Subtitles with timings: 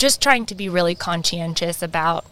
[0.00, 2.24] just trying to be really conscientious about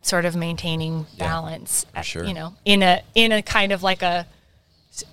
[0.00, 2.24] sort of maintaining Yeah, balance for uh, sure.
[2.24, 4.26] you know in a in a kind of like a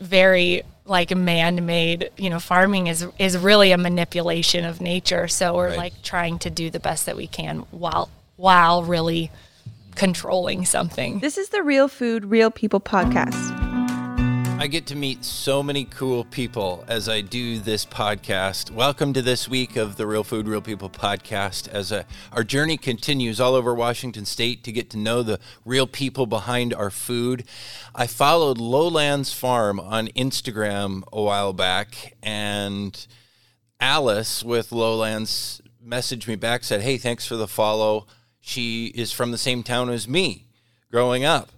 [0.02, 5.68] very like man-made you know farming is is really a manipulation of nature so we're
[5.70, 5.78] Right.
[5.78, 9.30] like trying to do the best that we can while while really
[9.96, 13.59] controlling something This is the Real Food, Real People podcast.
[14.60, 18.72] I get to meet so many cool people as I do this podcast.
[18.72, 21.70] Welcome to this week of the Real Food, Real People podcast.
[21.70, 22.04] As uh
[22.34, 26.74] our journey continues all over Washington State to get to know the real people behind
[26.74, 27.46] our food,
[27.96, 33.08] I followed Lowlands Farm on Instagram a while back, and
[33.80, 38.08] Alice with Lowlands messaged me back, said, Hey, thanks for the follow.
[38.42, 40.48] She is from the same town as me
[40.92, 41.50] growing up.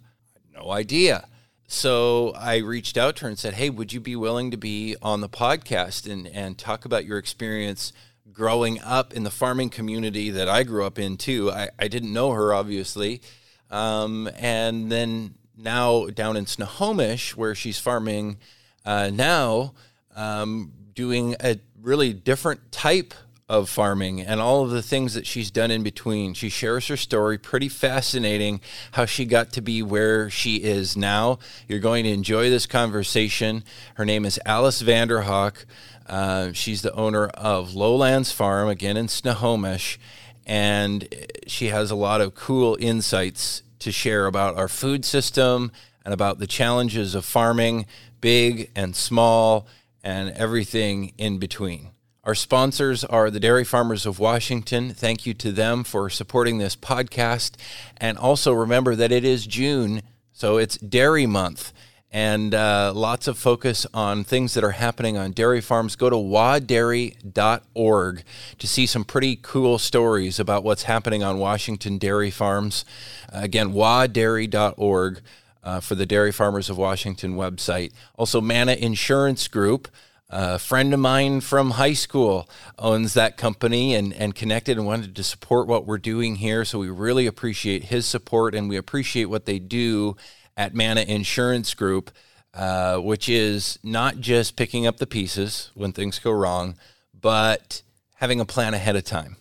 [0.54, 1.26] No idea.
[1.74, 4.98] So I reached out to her and said, Hey, would you be willing to be
[5.02, 7.94] on the podcast and, and talk about your experience
[8.34, 11.50] growing up in the farming community that I grew up in too?
[11.50, 13.22] I, I didn't know her, obviously.
[13.70, 18.38] Um, and then now down in Snohomish, where she's farming
[18.86, 19.74] uh, now,
[20.14, 23.14] um, doing a really different type
[23.52, 26.34] of farming and all of the things that she's done in between.
[26.34, 28.62] She shares her story, pretty fascinating
[28.94, 31.38] how she got to be where she is now.
[31.68, 33.66] You're going to enjoy this conversation.
[33.96, 35.66] Her name is Alice Vanderhoek.
[36.08, 40.00] Uh, she's the owner of Lowlands Farm, again in Snohomish,
[40.46, 41.10] and
[41.46, 45.74] she has a lot of cool insights to share about our food system
[46.06, 47.86] and about the challenges of farming,
[48.22, 49.68] big and small,
[50.04, 51.91] and everything in between.
[52.24, 54.94] Our sponsors are the Dairy Farmers of Washington.
[54.94, 57.54] Thank you to them for supporting this podcast.
[57.98, 61.74] And also remember that it is June, so it's Dairy Month.
[62.12, 65.96] And uh, lots of focus on things that are happening on dairy farms.
[65.96, 68.24] Go to wadairy.org
[68.60, 72.86] to see some pretty cool stories about what's happening on Washington dairy farms.
[73.34, 75.22] Uh, again, wadairy.org
[75.64, 77.94] uh, for the Dairy Farmers of Washington website.
[78.16, 79.88] Also, Mana Insurance Group.
[80.34, 82.50] A friend of mine from high school
[82.80, 86.64] owns that company and, and connected and wanted to support what we're doing here.
[86.64, 90.16] So we really appreciate his support and we appreciate what they do
[90.56, 92.12] at Mana Insurance Group,
[92.54, 96.78] uh, which is not just picking up the pieces when things go wrong,
[97.20, 97.82] but
[98.16, 99.36] having a plan ahead of time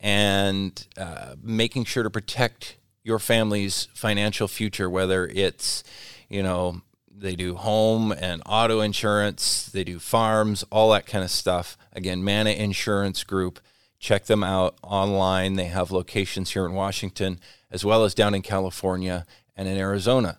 [0.00, 5.82] and uh, making sure to protect your family's financial future, whether it's,
[6.28, 6.82] you know,
[7.18, 11.76] they do home and auto insurance, they do farms, all that kind of stuff.
[11.92, 13.60] Again, Mana Insurance Group.
[13.98, 15.54] Check them out online.
[15.54, 17.40] They have locations here in Washington
[17.70, 20.38] as well as down in California and in Arizona.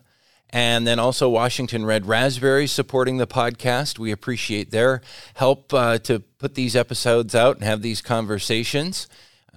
[0.50, 3.98] And then also Washington Red Raspberries supporting the podcast.
[3.98, 5.02] We appreciate their
[5.34, 9.08] help uh, to put these episodes out and have these conversations.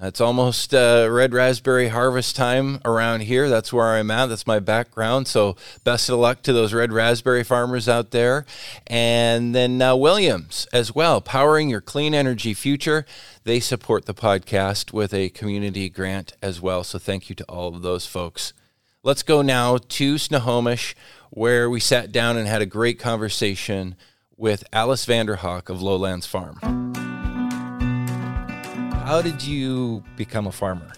[0.04, 3.48] It's almost uh, red raspberry harvest time around here.
[3.50, 4.28] That's where I'm at.
[4.28, 5.28] That's my background.
[5.28, 8.48] So, best of luck to those red raspberry farmers out there.
[8.88, 13.06] And then uh, Williams as well, powering your clean energy future.
[13.44, 16.84] They support the podcast with a community grant as well.
[16.84, 18.54] So, thank you to all of those folks.
[19.04, 20.96] Let's go now to Snohomish,
[21.30, 23.96] where we sat down and had a great conversation
[24.36, 26.91] with Alice Vanderhoek of Lowlands Farm.
[29.12, 30.90] How did you become a farmer?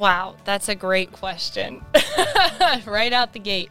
[0.00, 1.80] Wow, that's a great question.
[2.86, 3.70] right out the gate.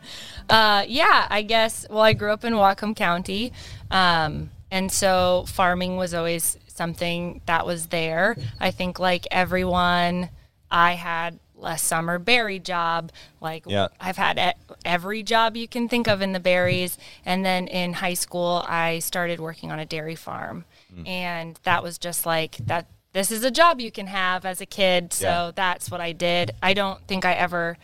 [0.49, 3.51] Uh, yeah, I guess, well, I grew up in Whatcom County.
[3.91, 8.37] Um, and so farming was always something that was there.
[8.61, 10.29] I think, like everyone,
[10.71, 13.11] I had a summer berry job.
[13.41, 13.89] Like, Yeah.
[13.99, 16.97] I've had every job you can think of in the berries.
[17.25, 20.63] And then in high school, I started working on a dairy farm.
[21.05, 22.87] And that was just like that.
[23.15, 25.13] This is a job you can have as a kid.
[25.13, 25.51] So Yeah.
[25.55, 26.51] that's what I did.
[26.61, 27.77] I don't think I ever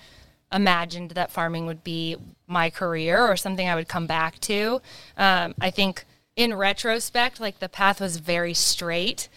[0.52, 4.82] imagined that farming would be my career or something I would come back to.
[5.16, 6.04] Um, I think
[6.36, 9.30] in retrospect, like the path was very straight,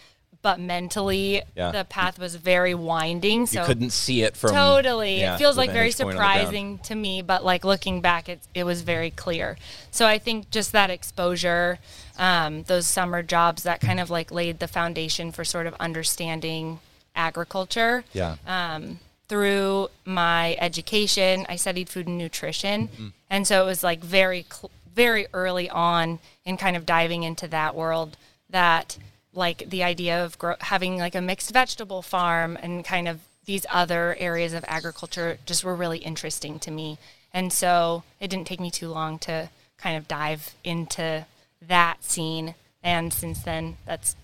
[0.45, 1.71] but mentally Yeah.
[1.71, 3.47] the path was very winding.
[3.47, 6.15] So You couldn't see it from totally yeah, it feels like very vantage point on
[6.15, 6.39] the ground.
[6.41, 9.57] surprising to me but like looking back it, it was very clear
[9.89, 11.79] so i think just that exposure
[12.19, 16.79] um, those summer jobs that kind of like laid the foundation for sort of understanding
[17.15, 18.35] agriculture Yeah.
[18.45, 23.07] um, through my education i studied food and nutrition Mm-hmm.
[23.31, 27.47] and so it was like very cl- very early on in kind of diving into
[27.47, 28.15] that world
[28.51, 28.97] that
[29.35, 33.65] like the idea of grow- having like a mixed vegetable farm and kind of these
[33.71, 36.97] other areas of agriculture just were really interesting to me
[37.33, 41.25] and so it didn't take me too long to kind of dive into
[41.61, 44.15] that scene and since then that's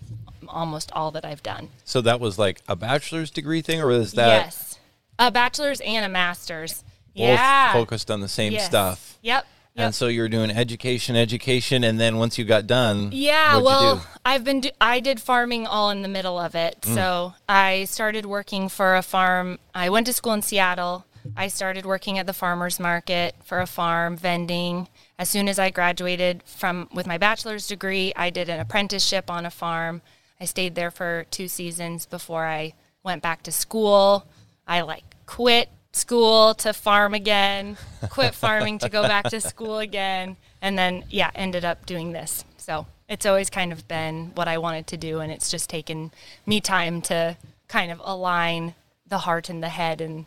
[0.48, 1.70] almost all that I've done.
[1.86, 4.80] So that was like a bachelor's degree thing, or was that yes,
[5.18, 6.76] a bachelor's and a master's.
[6.76, 6.84] both
[7.16, 8.66] yeah, focused on the same Yes.
[8.66, 9.18] stuff?
[9.22, 9.46] Yep.
[9.76, 9.86] Yep.
[9.86, 14.06] And so you were doing education, education, and then once you got done, Yeah, well?
[14.26, 16.82] I've been do- I did farming all in the middle of it.
[16.82, 16.94] Mm.
[16.94, 19.60] So I started working for a farm.
[19.74, 21.06] I went to school in Seattle.
[21.38, 24.90] I started working at the farmers market for a farm, vending.
[25.18, 29.46] As soon as I graduated from with my bachelor's degree, I did an apprenticeship on
[29.46, 30.02] a farm.
[30.40, 32.74] I stayed there for two seasons before I
[33.04, 34.26] went back to school.
[34.68, 37.78] I like quit school to farm again,
[38.10, 42.46] quit farming to go back to school again, and then yeah, ended up doing this.
[42.58, 46.12] So it's always kind of been what I wanted to do, and it's just taken
[46.46, 48.76] me time to kind of align
[49.08, 50.26] the heart and the head and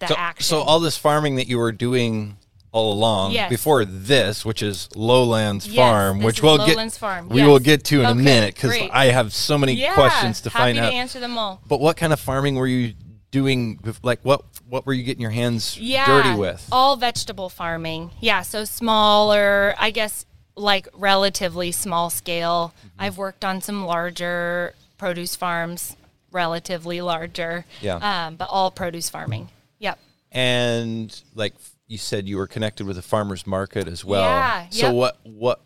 [0.00, 0.44] the So, action.
[0.44, 2.36] so all this farming that you were doing
[2.70, 3.48] all along Yes.
[3.48, 7.28] before this, which is Lowlands Yes, Farm, which we'll Lowlands get Farm.
[7.30, 8.76] we will get to in a minute because.
[8.92, 10.92] I have so many yeah, questions to happy find to out.
[10.92, 11.62] answer them all.
[11.66, 12.92] But what kind of farming were you
[13.30, 13.80] doing?
[14.02, 16.68] Like what what were you getting your hands yeah, dirty with?
[16.70, 18.10] All vegetable farming.
[18.20, 20.26] Yeah, so smaller, I guess
[20.56, 22.74] like relatively small scale.
[22.78, 22.88] Mm-hmm.
[22.98, 25.96] I've worked on some larger produce farms,
[26.32, 27.64] relatively larger.
[27.80, 27.96] Yeah.
[28.26, 29.48] Um, but all produce farming.
[29.78, 29.98] Yep.
[30.32, 31.54] and like
[31.86, 34.22] you said, you were connected with a farmers market as well.
[34.24, 34.94] Yeah, So yep.
[34.94, 35.60] what what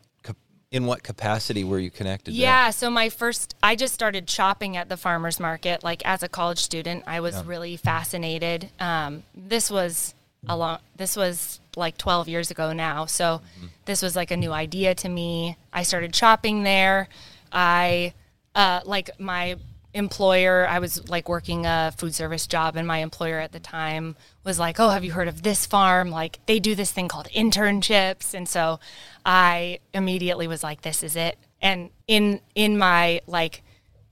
[0.73, 2.33] in what capacity were you connected?
[2.33, 5.85] Yeah, so my first, I just started shopping at the farmers market.
[5.85, 8.71] Like as a college student, I was really fascinated.
[8.81, 10.15] Um, this was
[10.49, 13.05] a long, this was like 12 years ago now.
[13.05, 13.43] So
[13.85, 15.57] this was like a new idea to me.
[15.73, 17.09] I started shopping there.
[17.53, 18.15] I,
[18.55, 19.57] uh, like my
[19.95, 24.17] employer, I was like working a food service job, and my employer at the time
[24.45, 26.11] was like, Oh, have you heard of this farm?
[26.11, 28.35] Like they do this thing called internships.
[28.35, 28.81] And so
[29.25, 31.39] I immediately was like, This is it.
[31.61, 33.63] And in in my like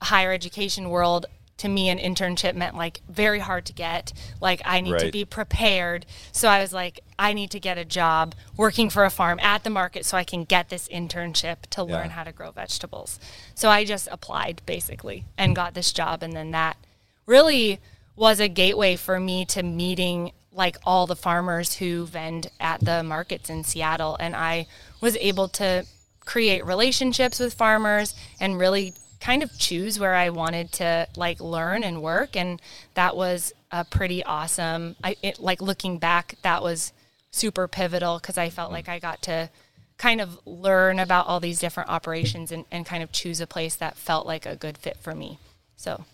[0.01, 1.25] higher education world,
[1.61, 4.13] to me an internship meant like very hard to get.
[4.39, 6.05] Like I need to be prepared.
[6.31, 9.63] So I was like, I need to get a job working for a farm at
[9.63, 11.95] the market so I can get this internship to Yeah.
[11.97, 13.19] learn how to grow vegetables.
[13.55, 16.77] So I just applied basically and got this job and then that
[17.25, 17.79] really
[18.15, 23.03] was a gateway for me to meeting like all the farmers who vend at the
[23.03, 24.67] markets in Seattle and I
[24.99, 25.85] was able to
[26.25, 31.83] create relationships with farmers and really kind of choose where I wanted to like learn
[31.83, 32.61] and work and
[32.95, 36.91] that was a pretty awesome I it, like looking back that was
[37.31, 39.49] super pivotal because I felt like I got to
[39.97, 43.75] kind of learn about all these different operations and, and kind of choose a place
[43.75, 45.37] that felt like a good fit for me.
[45.75, 46.05] So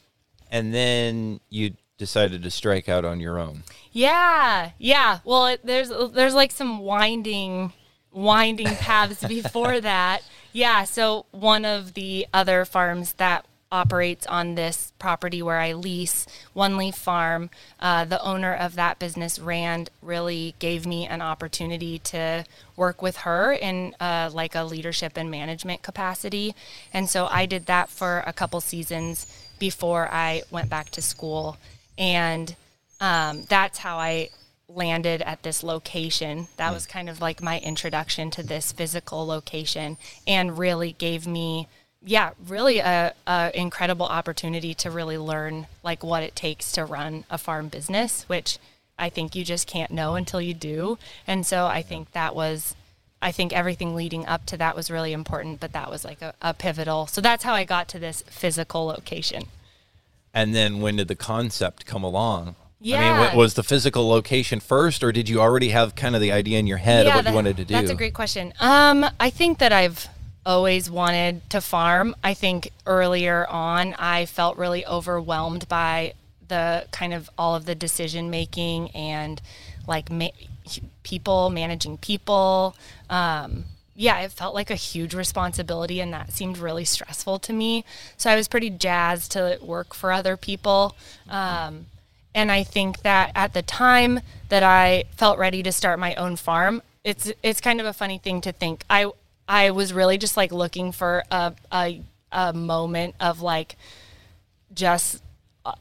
[0.52, 3.64] And then you decided to strike out on your own.
[3.92, 5.20] yeah, yeah.
[5.24, 7.72] Well, it, there's there's like some winding
[8.12, 10.22] winding paths before that.
[10.58, 10.86] Yeah.
[10.86, 16.78] So one of the other farms that operates on this property where I lease, One
[16.78, 22.44] Leaf Farm, uh, the owner of that business, Rand, really gave me an opportunity to
[22.76, 26.56] work with her in uh, like a leadership and management capacity.
[26.92, 29.28] And so I did that for a couple seasons
[29.60, 31.58] before I went back to school.
[32.00, 32.56] And
[33.00, 34.30] um, that's how I
[34.70, 36.48] landed at this location.
[36.58, 36.74] That hmm.
[36.74, 41.68] was kind of like my introduction to this physical location and really gave me,
[42.04, 47.24] yeah, really a, a incredible opportunity to really learn like what it takes to run
[47.30, 48.60] a farm business, which
[49.00, 50.98] I think you just can't know until you do.
[51.26, 52.76] And so I think that was,
[53.22, 56.34] I think everything leading up to that was really important, but that was like a,
[56.42, 57.08] a pivotal.
[57.08, 59.46] So that's how I got to this physical location.
[60.34, 62.56] And then when did the concept come along?
[62.80, 63.36] I mean, Yeah.
[63.36, 66.68] was the physical location first, or did you already have kind of the idea in
[66.68, 67.74] your head of what that- you wanted to do?
[67.74, 68.54] That's a great question.
[68.60, 70.08] Um, I think that I've
[70.46, 72.16] always wanted to farm.
[72.24, 76.14] I think earlier on I felt really overwhelmed by
[76.48, 79.42] the kind of all of the decision making and
[79.88, 80.30] like ma-
[81.04, 82.76] people managing people.
[83.10, 83.66] Um,
[83.96, 87.84] yeah, it felt like a huge responsibility, and that seemed really stressful to me.
[88.18, 90.96] So I was pretty jazzed to work for other people.
[91.28, 91.88] Um,
[92.38, 96.36] and I think that at the time that I felt ready to start my own
[96.36, 98.84] farm, it's it's kind of a funny thing to think.
[98.88, 99.12] I
[99.48, 103.76] I was really just like looking for a a, a moment of like
[104.72, 105.24] just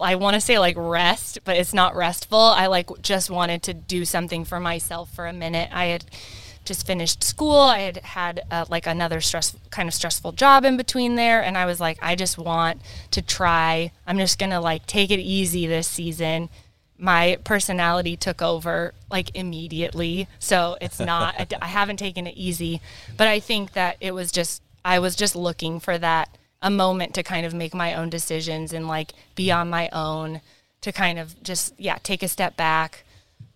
[0.01, 2.39] I want to say like rest, but it's not restful.
[2.39, 5.69] I like just wanted to do something for myself for a minute.
[5.73, 6.07] I had
[6.67, 7.59] just finished school.
[7.59, 11.57] I had had uh, like another stress kind of stressful job in between there and
[11.57, 12.81] I was like I just want
[13.13, 13.93] to try.
[14.07, 16.49] I'm just to like take it easy this season.
[16.99, 20.29] My personality took over like immediately.
[20.39, 22.81] So it's not I haven't taken it easy,
[23.17, 27.15] but I think that it was just I was just looking for that a moment
[27.15, 30.41] to kind of make my own decisions and like be on my own
[30.81, 33.05] to kind of just yeah take a step back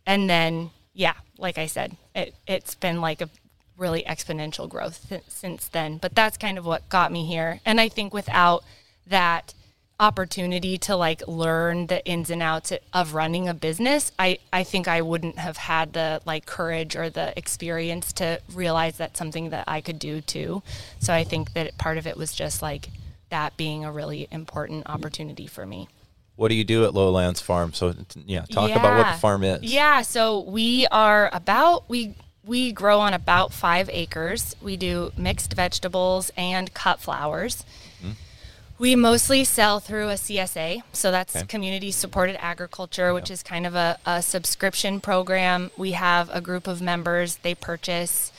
[0.06, 3.28] and then yeah like i said it, it's been like a
[3.76, 7.60] really exponential growth th- since then but that's kind of what got me here.
[7.64, 8.62] And i think without
[9.06, 9.54] that
[9.98, 14.88] opportunity to like learn the ins and outs of running a business i i think
[14.88, 19.64] i wouldn't have had the like courage or the experience to realize that's something that
[19.68, 20.62] i could do too.
[21.00, 22.88] So i think that part of it was just like
[23.30, 25.88] that being a really important opportunity for me
[26.36, 27.94] what do you do at lowlands farm so
[28.26, 28.78] yeah talk yeah.
[28.78, 33.52] about what the farm is yeah so we are about we we grow on about
[33.52, 37.64] five acres we do mixed vegetables and cut flowers
[38.02, 38.12] mm-hmm.
[38.78, 41.46] we mostly sell through a CSA, so that's okay.
[41.46, 43.34] community supported agriculture, which yep.
[43.34, 45.70] is kind of a, a subscription program.
[45.76, 48.32] We have a group of members, they purchase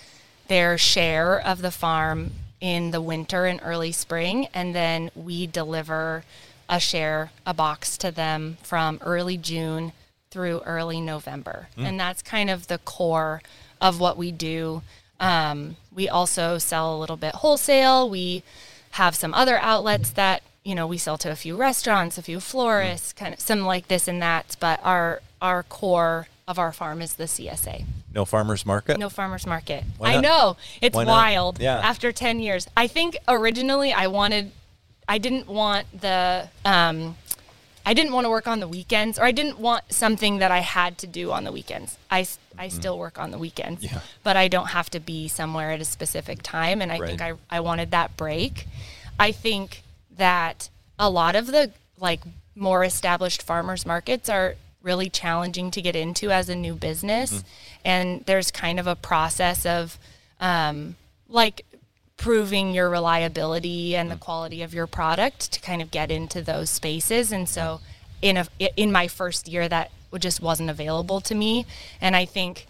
[0.48, 6.24] their share of the farm in the winter and early spring, and then we deliver
[6.72, 9.92] a share, a box to them from early June
[10.32, 11.68] through early November.
[11.78, 11.86] Mm.
[11.86, 13.42] And that's kind of the core
[13.82, 14.82] of what we do.
[15.20, 18.10] Um, we also sell a little bit wholesale.
[18.10, 18.44] We
[18.92, 22.40] have some other outlets that you know we sell to a few restaurants, a few
[22.40, 24.56] florists, kind of some like this and that.
[24.60, 27.86] But our our core of our farm is the CSA.
[28.13, 28.98] No farmers market.
[28.98, 29.84] No farmers market.
[30.01, 31.60] I know it's wild.
[31.60, 31.78] Yeah.
[31.78, 34.51] After ten years, I think originally I wanted,
[35.12, 36.48] I didn't want the.
[36.63, 37.18] Um,
[37.86, 40.60] I didn't want to work on the weekends, or I didn't want something that I
[40.60, 41.98] had to do on the weekends.
[42.10, 42.20] I,
[42.58, 42.72] I mm.
[42.72, 44.00] still work on the weekends, yeah.
[44.24, 46.82] but I don't have to be somewhere at a specific time.
[46.82, 47.10] And I right.
[47.10, 48.68] think I, I wanted that break.
[49.20, 49.84] I think
[50.15, 52.22] that a lot of the like
[52.56, 57.34] more established farmers markets are really challenging to get into as a new business.
[57.34, 57.44] Mm.
[57.84, 60.00] And there's kind of a process of
[60.39, 60.96] um,
[61.27, 61.65] like
[62.22, 64.13] proving your reliability and mm.
[64.13, 67.32] the quality of your product to kind of get into those spaces.
[67.32, 67.82] And so
[68.22, 68.46] in a
[68.78, 71.66] in my first year that just wasn't available to me.
[72.00, 72.68] And I think,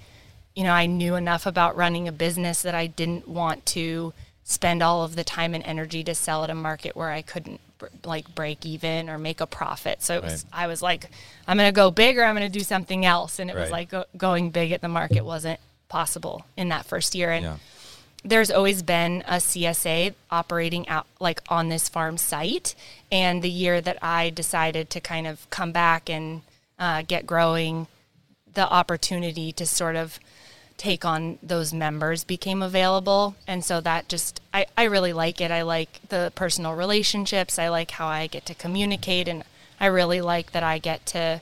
[0.55, 4.81] you know, I knew enough about running a business that I didn't want to spend
[4.81, 7.59] all of the time and energy to sell at a market where I couldn't
[8.05, 10.01] like break even or make a profit.
[10.01, 10.63] So it was, right.
[10.63, 11.09] I was like,
[11.47, 13.39] I'm going to go big or I'm going to do something else.
[13.39, 13.63] And it right.
[13.63, 17.31] was like go, going big at the market wasn't possible in that first year.
[17.31, 17.57] And yeah.
[18.23, 22.75] There's always been a CSA operating out like on this farm site.
[23.11, 26.41] And the year that I decided to kind of come back and
[26.77, 27.87] uh, get growing,
[28.53, 30.19] the opportunity to sort of
[30.77, 33.35] take on those members became available.
[33.47, 35.51] And so that just, I, I really like it.
[35.51, 37.59] I like the personal relationships.
[37.59, 39.27] I like how I get to communicate.
[39.27, 39.43] And
[39.79, 41.41] I really like that I get to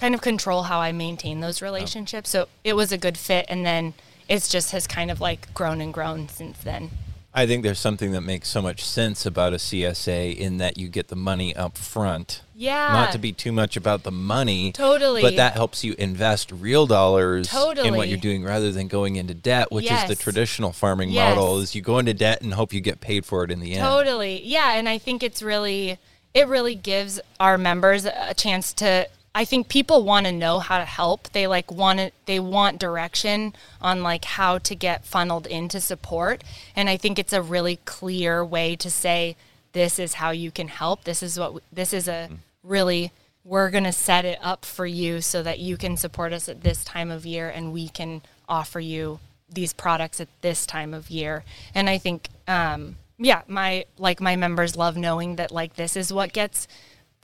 [0.00, 2.30] kind of control how I maintain those relationships.
[2.30, 3.46] So it was a good fit.
[3.48, 3.94] And then
[4.28, 6.90] it's just has kind of like grown and grown since then.
[7.34, 10.88] I think there's something that makes so much sense about a CSA in that you
[10.88, 12.42] get the money up front.
[12.54, 12.92] Yeah.
[12.92, 14.70] Not to be too much about the money.
[14.72, 15.22] Totally.
[15.22, 17.88] But that helps you invest real dollars totally.
[17.88, 20.02] in what you're doing rather than going into debt, which yes.
[20.10, 21.34] is the traditional farming yes.
[21.34, 23.74] model is you go into debt and hope you get paid for it in the
[23.74, 23.82] end.
[23.82, 24.42] Totally.
[24.44, 25.98] Yeah, and I think it's really
[26.34, 30.78] it really gives our members a chance to I think people want to know how
[30.78, 31.30] to help.
[31.32, 36.44] They like want to, they want direction on like how to get funneled into support.
[36.76, 39.36] And I think it's a really clear way to say
[39.72, 41.04] this is how you can help.
[41.04, 42.28] This is what this is a
[42.62, 43.10] really
[43.44, 46.62] we're going to set it up for you so that you can support us at
[46.62, 49.18] this time of year and we can offer you
[49.50, 51.42] these products at this time of year.
[51.74, 56.12] And I think um yeah, my like my members love knowing that like this is
[56.12, 56.68] what gets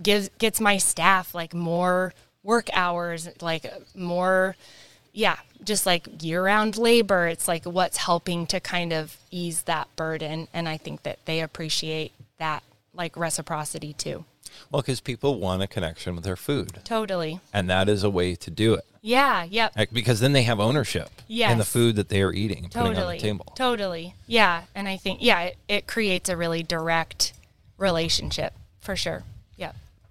[0.02, 4.56] gives gets my staff like more work hours, like more
[5.12, 7.26] yeah, just like year-round labor.
[7.26, 11.40] It's like what's helping to kind of ease that burden and I think that they
[11.40, 12.62] appreciate that
[12.94, 14.24] like reciprocity too.
[14.70, 16.80] Well, because people want a connection with their food.
[16.84, 17.40] Totally.
[17.52, 18.84] And that is a way to do it.
[19.00, 19.72] Yeah, yep.
[19.76, 21.52] Like, because then they have ownership yes.
[21.52, 22.94] in the food that they are eating totally.
[22.94, 23.52] putting on the table.
[23.54, 24.14] Totally.
[24.26, 24.62] Yeah.
[24.74, 27.32] And I think, yeah, it, it creates a really direct
[27.76, 29.22] relationship for sure.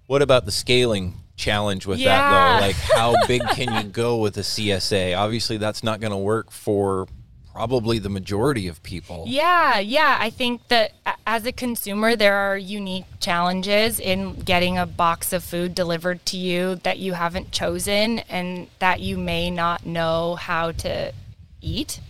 [0.08, 2.18] What about the scaling challenge with yeah.
[2.18, 2.66] that though?
[2.66, 5.16] Like how big can you go with a CSA?
[5.16, 7.06] Obviously that's not going to work for
[7.52, 9.24] probably the majority of people.
[9.26, 10.16] Yeah, yeah.
[10.18, 10.92] I think that
[11.26, 16.38] as a consumer, there are unique challenges in getting a box of food delivered to
[16.38, 21.12] you that you haven't chosen and that you may not know how to
[21.60, 22.00] eat.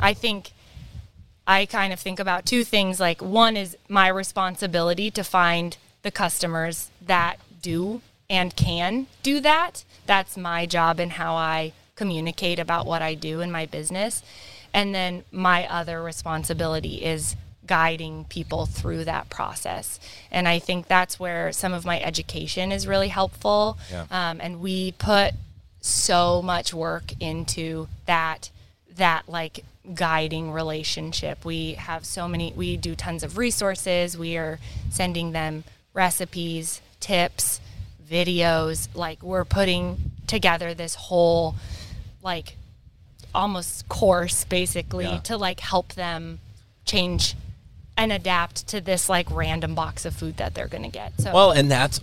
[0.00, 0.50] I think
[1.46, 2.98] I kind of think about two things.
[2.98, 9.84] Like, one is my responsibility to find the customers that do and can do that.
[10.06, 14.22] That's my job and how I communicate about what I do in my business.
[14.72, 19.98] And then my other responsibility is guiding people through that process.
[20.30, 23.78] And I think that's where some of my education is really helpful.
[23.90, 24.06] Yeah.
[24.10, 25.34] Um, and we put
[25.80, 28.50] so much work into that
[28.96, 31.44] that like guiding relationship.
[31.44, 34.16] We have so many we do tons of resources.
[34.16, 34.58] We are
[34.90, 37.60] sending them recipes, tips,
[38.10, 41.54] videos, like we're putting together this whole
[42.22, 42.56] like
[43.34, 45.18] almost course basically Yeah.
[45.18, 46.38] to like help them
[46.86, 47.34] change
[47.96, 51.12] and adapt to this like random box of food that they're going to get.
[51.20, 52.00] So Well, and that's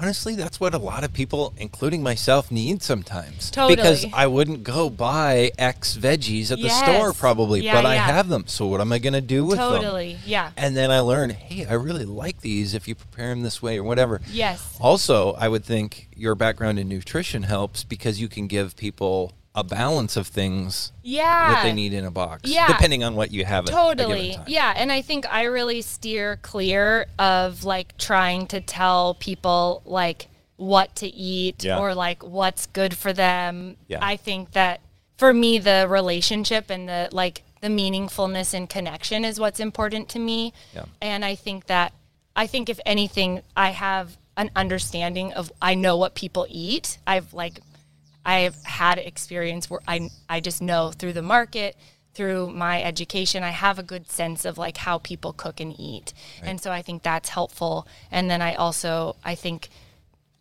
[0.00, 3.50] honestly that's what a lot of people, including myself, need sometimes.
[3.50, 3.76] Totally.
[3.76, 8.28] Because I wouldn't go buy X veggies at the store probably, Yeah, but I have
[8.28, 8.44] them.
[8.46, 9.82] So what am I going to do with them?
[9.82, 10.18] totally.
[10.24, 10.50] Yeah.
[10.56, 13.78] And then I learn, hey, I really like these if you prepare them this way
[13.78, 14.20] or whatever.
[14.30, 14.76] Yes.
[14.80, 19.64] Also, I would think your background in nutrition helps because you can give people a
[19.64, 21.52] balance of things Yeah.
[21.54, 22.68] that they need in a box, Yeah.
[22.68, 23.64] depending on what you have.
[23.64, 24.38] At a given Totally.
[24.46, 24.72] Yeah.
[24.76, 30.94] And I think I really steer clear of like trying to tell people like what
[30.96, 31.78] to eat Yeah.
[31.78, 33.76] or like what's good for them.
[33.88, 33.98] Yeah.
[34.00, 34.80] I think that
[35.16, 40.20] for me, the relationship and the like the meaningfulness and connection is what's important to
[40.20, 40.52] me.
[40.72, 40.84] Yeah.
[41.02, 41.92] And I think that,
[42.36, 46.98] I think if anything, I have an understanding of, I know what people eat.
[47.04, 47.58] I've like,
[48.28, 51.76] I've had experience where I I just know through the market,
[52.12, 56.12] through my education, I have a good sense of like how people cook and eat.
[56.42, 57.88] And so I think that's helpful.
[58.10, 59.70] And then I also I think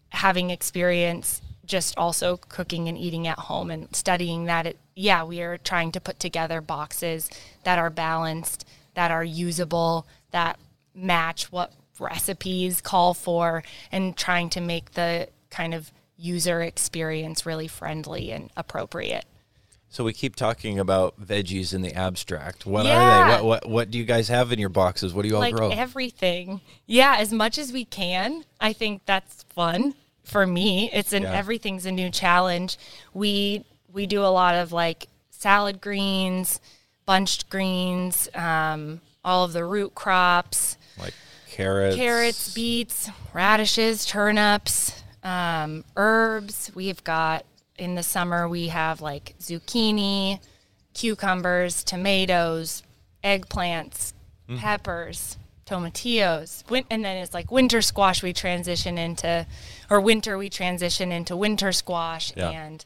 [0.09, 5.41] having experience just also cooking and eating at home and studying that it yeah, we
[5.41, 7.29] are trying to put together boxes
[7.63, 10.59] that are balanced, that are usable, that
[10.93, 13.63] match what recipes call for
[13.93, 19.25] and trying to make the kind of user experience really friendly and appropriate.
[19.89, 22.65] So we keep talking about veggies in the abstract.
[22.65, 23.31] What are they?
[23.33, 25.13] What, what what do you guys have in your boxes?
[25.13, 25.69] What do you all like grow?
[25.69, 26.59] everything.
[26.85, 28.43] Yeah, as much as we can.
[28.59, 30.89] I think that's fun for me.
[30.91, 31.33] It's an Yeah.
[31.33, 32.77] everything's a new challenge.
[33.13, 36.59] We we do a lot of like salad greens,
[37.05, 41.13] bunched greens, um, all of the root crops, like
[41.49, 46.71] carrots, carrots, beets, radishes, turnips, um, herbs.
[46.75, 47.45] We've got
[47.77, 50.39] in the summer we have like zucchini,
[50.93, 52.83] cucumbers, tomatoes,
[53.23, 54.13] eggplants,
[54.49, 54.59] Mm-hmm.
[54.59, 58.23] peppers, tomatillos, win- and then it's like winter squash.
[58.23, 59.45] We transition into,
[59.89, 62.51] or winter we transition into winter squash Yeah.
[62.51, 62.85] and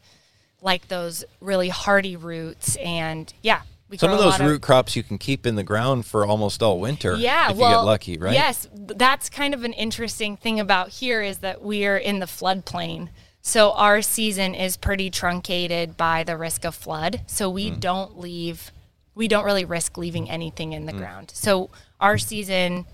[0.59, 3.61] like those really hardy roots and yeah.
[3.91, 6.79] We Some of those root crops you can keep in the ground for almost all
[6.79, 7.17] winter.
[7.17, 8.33] yeah, if well, you get lucky, right?
[8.33, 13.09] Yes, that's kind of an interesting thing about here is that we're in the floodplain.
[13.41, 17.21] So our season is pretty truncated by the risk of flood.
[17.27, 17.79] So we Hmm.
[17.79, 18.71] don't leave
[19.13, 21.31] we don't really risk leaving anything in the ground.
[21.35, 22.85] So our season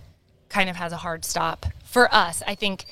[0.49, 2.41] kind of has a hard stop for us.
[2.47, 2.85] I think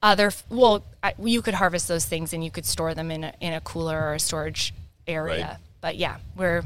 [0.00, 3.32] other well I, you could harvest those things and you could store them in a,
[3.40, 4.72] in a cooler or a storage
[5.08, 5.56] area Right.
[5.80, 6.62] But yeah we're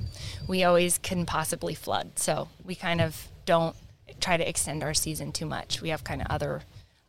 [0.49, 3.77] we always can possibly flood so we kind of don't
[4.21, 6.63] try to extend our season too much we have kind of other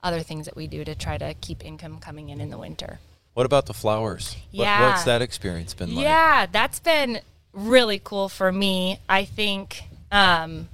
[0.04, 3.00] other things that we do to try to keep income coming in in the winter
[3.36, 4.36] What about the flowers?
[4.52, 4.90] What, Yeah.
[4.90, 6.04] what's that experience been like?
[6.04, 7.22] yeah, that's been
[7.54, 9.00] really cool for me.
[9.08, 10.68] I think, um,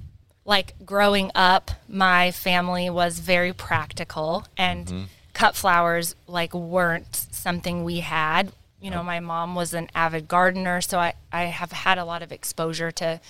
[0.44, 8.00] like growing up, my family was very practical, and cut flowers like weren't something we
[8.00, 8.52] had.
[8.80, 12.22] You know, my mom was an avid gardener, so I I have had a lot
[12.22, 13.20] of exposure to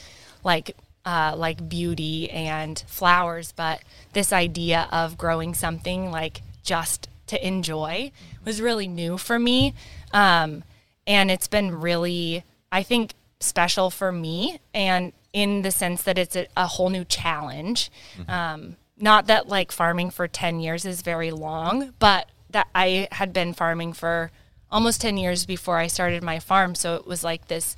[0.45, 3.83] like uh, like beauty and flowers, but
[4.13, 8.13] this idea of growing something like just to enjoy
[8.45, 9.75] was really new for me.
[10.13, 10.63] Um,
[11.07, 16.37] and it's been really, I think, special for me, and in the sense that it's
[16.37, 17.91] a, a whole new challenge.
[18.29, 23.33] Um, not that like farming for 10 years is very long, but that I had
[23.33, 24.31] been farming for
[24.71, 26.75] almost 10 years before I started my farm.
[26.75, 27.77] So it was like this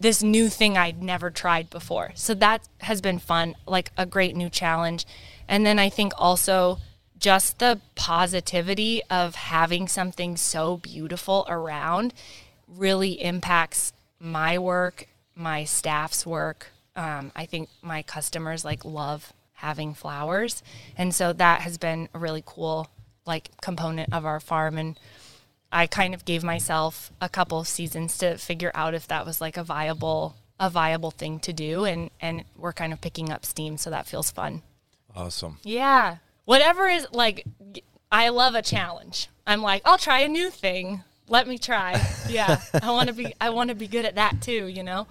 [0.00, 2.12] this new thing I'd never tried before.
[2.14, 5.06] So that has been fun, like a great new challenge.
[5.48, 6.78] And then I think also
[7.18, 12.12] just the positivity of having something so beautiful around
[12.68, 16.68] really impacts my work, my staff's work.
[16.94, 20.62] Um, I think my customers like love having flowers,
[20.98, 22.88] and so that has been a really cool
[23.24, 24.76] like component of our farm.
[24.76, 24.98] And
[25.72, 29.40] I kind of gave myself a couple of seasons to figure out if that was
[29.40, 33.44] like a viable a viable thing to do, and and we're kind of picking up
[33.44, 34.62] steam, so that feels fun.
[35.16, 35.58] Awesome.
[35.64, 36.18] Yeah.
[36.44, 37.44] Whatever is like,
[38.10, 39.28] I love a challenge.
[39.46, 41.02] I'm like, I'll try a new thing.
[41.28, 42.00] let me try.
[42.28, 44.66] Yeah, I want to be I want to be good at that too.
[44.68, 45.06] You know,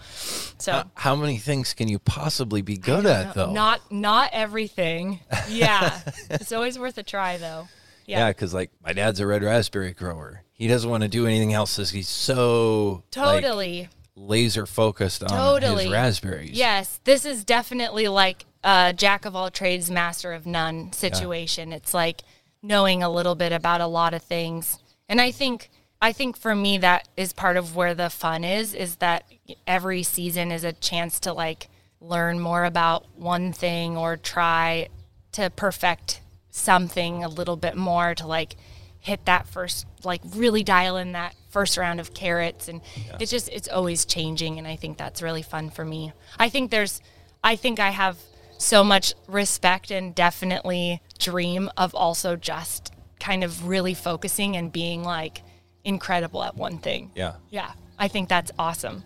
[0.57, 0.71] so.
[0.71, 3.51] Uh, how many things can you possibly be good at, though?
[3.51, 5.19] Not not everything.
[5.49, 7.67] Yeah, it's always worth a try, though.
[8.05, 10.41] Yeah, Yeah, because like my dad's a red raspberry grower.
[10.61, 11.75] He doesn't want to do anything else.
[11.89, 13.89] He's so like, totally.
[14.15, 15.85] laser focused on Totally.
[15.85, 16.51] his raspberries.
[16.51, 21.73] Yes, this is definitely like a jack of all trades, master of none situation.
[21.73, 22.21] It's like
[22.61, 24.77] knowing a little bit about a lot of things.
[25.09, 28.75] And I think I think for me that is part of where the fun is
[28.75, 29.23] is that
[29.65, 31.69] every season is a chance to like
[31.99, 34.89] learn more about one thing or try
[35.31, 36.21] to perfect
[36.51, 38.57] something a little bit more to like
[39.01, 42.81] hit that first like really dial in that first round of carrots and
[43.19, 46.13] it's just it's always changing and I think that's really fun for me.
[46.39, 47.01] I think there's
[47.43, 48.17] I think I have
[48.57, 55.03] so much respect and definitely dream of also just kind of really focusing and being
[55.03, 55.41] like
[55.83, 57.11] incredible at one thing.
[57.15, 57.33] Yeah.
[57.49, 57.71] Yeah.
[57.97, 59.03] I think that's awesome.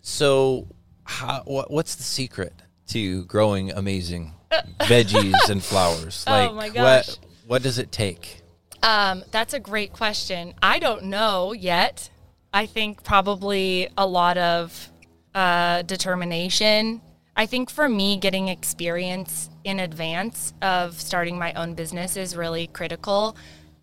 [0.00, 0.66] So,
[1.04, 2.54] how, what, what's the secret
[2.88, 4.34] to growing amazing
[4.80, 6.24] veggies and flowers?
[6.26, 7.08] Oh like, Oh my gosh.
[7.08, 8.42] what what does it take?
[8.82, 10.54] Um, that's a great question.
[10.62, 12.10] I don't know yet.
[12.52, 14.90] I think probably a lot of
[15.34, 17.00] uh, determination.
[17.36, 22.66] I think for me, getting experience in advance of starting my own business is really
[22.68, 23.36] critical.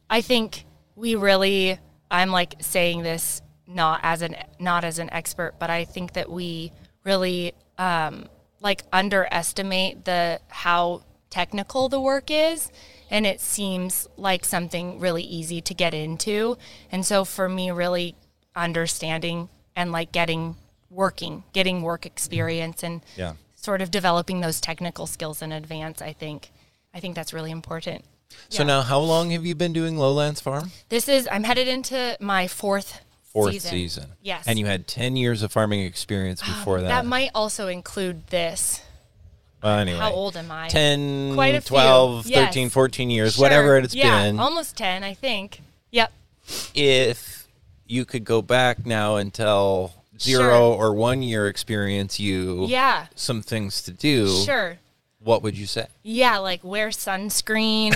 [0.09, 1.79] I think we really,
[2.09, 6.29] I'm like saying this not as an not as an expert, but I think that
[6.29, 6.71] we
[7.03, 8.27] really um,
[8.61, 12.71] like underestimate the how technical the work is
[13.09, 16.57] and it seems like something really easy to get into
[16.91, 18.15] and so for me really
[18.55, 20.55] understanding and like getting
[20.89, 23.33] working getting work experience and Yeah.
[23.55, 26.51] sort of developing those technical skills in advance i think
[26.93, 28.03] i think that's really important
[28.49, 28.67] So Yeah.
[28.67, 30.71] now, how long have you been doing Lowlands Farm?
[30.89, 34.05] this is i'm headed into my fourth Fourth season, season.
[34.21, 36.87] yes And you had ten years of farming experience ah, before that.
[36.87, 38.81] that might also include this
[39.63, 41.69] well, anyway, how old am i 10, Quite a few.
[41.69, 42.47] 12, Yes.
[42.47, 43.43] 13, 14 years, Sure.
[43.43, 44.39] whatever it's yeah, been.
[44.39, 46.11] almost 10 i think yep
[46.73, 47.47] if
[47.87, 53.41] you could go back now and tell zero or one year experience you yeah some
[53.41, 54.77] things to do, sure
[55.25, 55.87] what would you say?
[56.03, 57.93] Yeah, like wear sunscreen,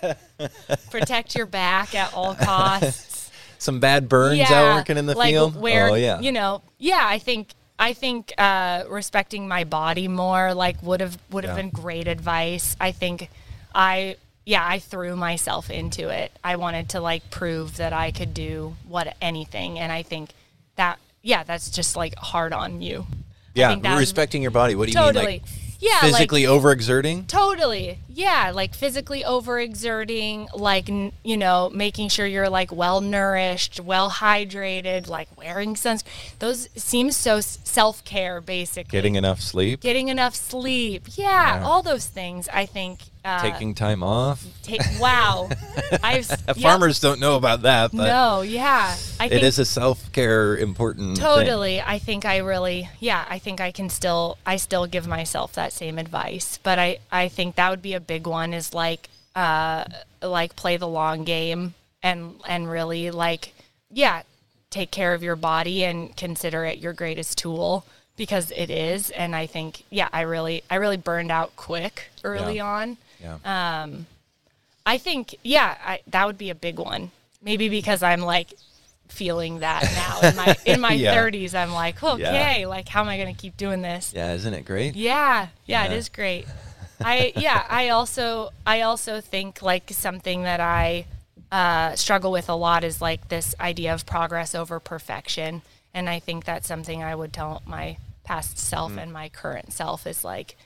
[0.90, 3.30] protect your back at all costs.
[3.58, 5.56] Some bad burns yeah, out working in the like field?
[5.56, 6.20] Wear, oh, yeah.
[6.20, 7.00] You know, yeah.
[7.02, 11.62] I think I think uh, respecting my body more like would have would have Yeah.
[11.62, 12.76] been great advice.
[12.80, 13.28] I think
[13.74, 16.32] I yeah I threw myself into it.
[16.42, 20.30] I wanted to like prove that I could do what anything, and I think
[20.76, 23.06] that yeah that's just like hard on you.
[23.56, 24.74] I yeah, respecting your body.
[24.74, 25.26] What do you totally.
[25.26, 25.34] mean?
[25.42, 25.42] Like
[25.80, 27.26] yeah, like- physically overexerting?
[27.26, 27.98] Totally.
[28.08, 35.08] Yeah, like physically overexerting, like you know, making sure you're like well nourished, well hydrated,
[35.08, 36.38] like wearing sunscreen.
[36.38, 38.90] Those seem so self care, basically.
[38.90, 39.80] Getting enough sleep?
[39.80, 41.08] Getting enough sleep.
[41.16, 42.48] Yeah, all those things.
[42.52, 43.00] I think.
[43.26, 44.46] Uh, taking time off?
[44.62, 44.80] Take.
[45.00, 45.48] Wow.
[46.02, 46.28] I've.
[46.46, 46.56] yep.
[46.58, 48.42] Farmers don't know about that, but No.
[48.42, 48.94] Yeah.
[49.18, 51.24] I it think is a self care important thing.
[51.26, 51.80] Totally.
[51.80, 55.72] I think I really, yeah, I think I can still, I still give myself that
[55.72, 56.58] same advice.
[56.62, 59.84] But I, I think that would be a big one is like, uh,
[60.22, 63.54] like play the long game and, and really like,
[63.90, 64.22] yeah,
[64.70, 67.84] take care of your body and consider it your greatest tool
[68.16, 69.10] because it is.
[69.10, 72.66] And I think, yeah, I really, I really burned out quick early Yeah.
[72.66, 72.96] on.
[73.20, 73.86] Yeah.
[74.84, 77.10] I think, yeah, I, that would be a big one.
[77.42, 78.54] Maybe because I'm like
[79.08, 81.14] feeling that now in my in my Yeah.
[81.16, 81.54] 30s.
[81.54, 84.12] I'm like, okay, like how am I going to keep doing this?
[84.14, 84.94] yeah, isn't it great?
[84.96, 85.96] Yeah, yeah, it Yeah.
[85.96, 86.46] is great.
[87.00, 91.06] I yeah, I also I also think like something that I
[91.52, 95.62] uh, struggle with a lot is like this idea of progress over perfection,
[95.94, 99.02] and I think that's something I would tell my past self Mm.
[99.02, 100.56] and my current self is like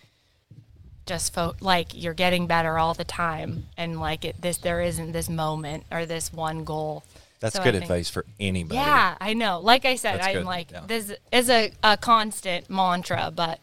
[1.07, 5.13] just fo- like you're getting better all the time, and like it, this there isn't
[5.13, 7.05] this moment or this one goal.
[7.41, 8.77] That's So good think- advice for anybody.
[8.77, 9.61] yeah, I know.
[9.61, 10.83] Like I said, That's I'm good, like yeah.
[10.87, 13.59] this is a, a constant mantra, but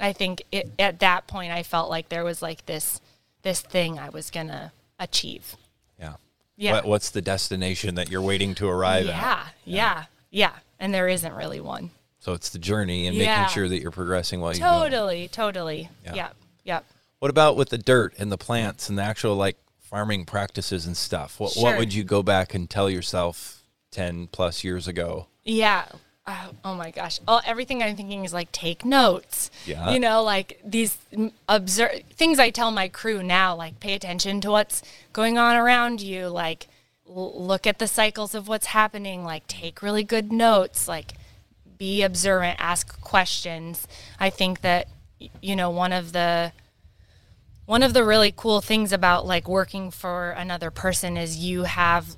[0.00, 3.00] I think it, at that point I felt like there was like this
[3.42, 5.56] this thing I was gonna achieve.
[6.00, 6.14] Yeah.
[6.56, 6.72] Yeah.
[6.72, 9.14] What, what's the destination that you're waiting to arrive at?
[9.14, 11.90] Yeah, yeah, yeah, and there isn't really one.
[12.20, 13.42] So it's the journey and Yeah.
[13.42, 14.58] making sure that you're progressing while you.
[14.60, 15.88] Totally, totally.
[16.04, 16.14] Yeah.
[16.14, 16.36] Yep,
[16.68, 16.84] yep.
[17.18, 20.96] What about with the dirt and the plants and the actual like farming practices and
[20.96, 21.40] stuff?
[21.40, 25.26] What, what would you go back and tell yourself 10 plus years ago?
[25.44, 25.86] Yeah.
[26.26, 27.20] Oh, oh my gosh.
[27.26, 29.50] Oh, everything I'm thinking is like take notes.
[29.64, 29.90] Yeah.
[29.90, 30.98] You know, like these
[31.48, 34.82] observe things I tell my crew now, like pay attention to what's
[35.14, 36.68] going on around you, like
[37.08, 41.14] l- look at the cycles of what's happening, like take really good notes, like
[41.78, 43.88] be observant, ask questions.
[44.20, 44.88] I think that
[45.40, 46.52] you know one of the
[47.66, 52.16] one of the really cool things about like working for another person is you have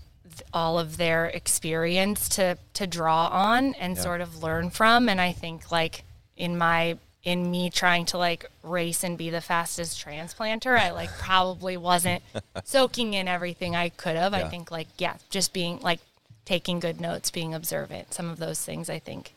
[0.52, 5.08] all of their experience to to draw on and sort of learn from.
[5.08, 6.04] And I think like
[6.36, 11.10] in my in me trying to like race and be the fastest transplanter I like
[11.18, 12.22] probably wasn't
[12.64, 14.32] soaking in everything I could have.
[14.32, 16.00] I think like yeah just being like
[16.44, 19.34] taking good notes being observant some of those things I think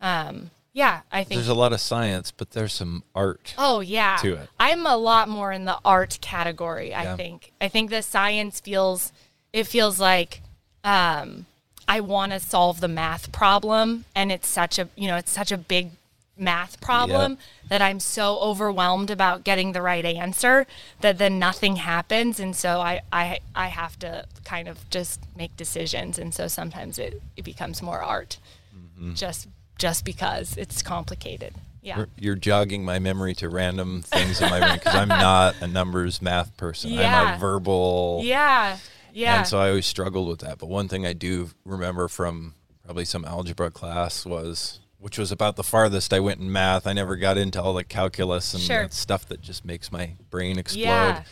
[0.00, 3.54] um yeah I think There's a lot of science, but there's some art.
[3.56, 4.16] Oh yeah.
[4.20, 4.50] to it.
[4.60, 7.16] I'm a lot more in the art category, I Yeah.
[7.16, 7.52] think.
[7.60, 9.12] I think the science feels
[9.52, 10.42] it feels like
[10.82, 11.46] um
[11.88, 15.52] I want to solve the math problem and it's such a, you know, it's such
[15.52, 15.90] a big
[16.36, 20.66] math problem that I'm so overwhelmed about getting the right answer
[21.00, 25.56] that then nothing happens and so I I I have to kind of just make
[25.56, 28.38] decisions and so sometimes it it becomes more art.
[28.74, 29.14] Mm-hmm.
[29.14, 29.46] Just
[29.78, 31.54] just because it's complicated.
[31.82, 31.96] Yeah.
[31.96, 35.66] You're- You're jogging my memory to random things in my brain because I'm not a
[35.66, 36.92] numbers math person.
[36.92, 37.22] Yeah.
[37.22, 38.20] I'm a verbal.
[38.24, 38.78] Yeah.
[39.12, 39.38] Yeah.
[39.38, 40.58] And so I always struggled with that.
[40.58, 45.56] But one thing I do remember from probably some algebra class was, which was about
[45.56, 46.86] the farthest I went in math.
[46.86, 48.82] I never got into all the calculus and Sure.
[48.84, 50.82] that stuff that just makes my brain explode.
[50.82, 51.22] Yeah.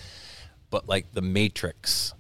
[0.69, 2.13] But like the matrix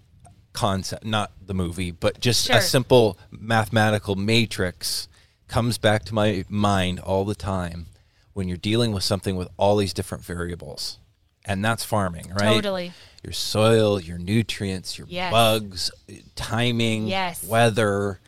[0.54, 2.56] concept, not the movie, but just Sure.
[2.56, 5.08] a simple mathematical matrix
[5.52, 7.84] comes back to my mind all the time
[8.32, 10.98] when you're dealing with something with all these different variables.
[11.44, 12.54] And that's farming, right?
[12.54, 12.92] Totally.
[13.22, 15.30] Your soil, your nutrients, your Yes.
[15.30, 15.90] bugs,
[16.36, 17.44] timing, Yes.
[17.44, 18.18] weather,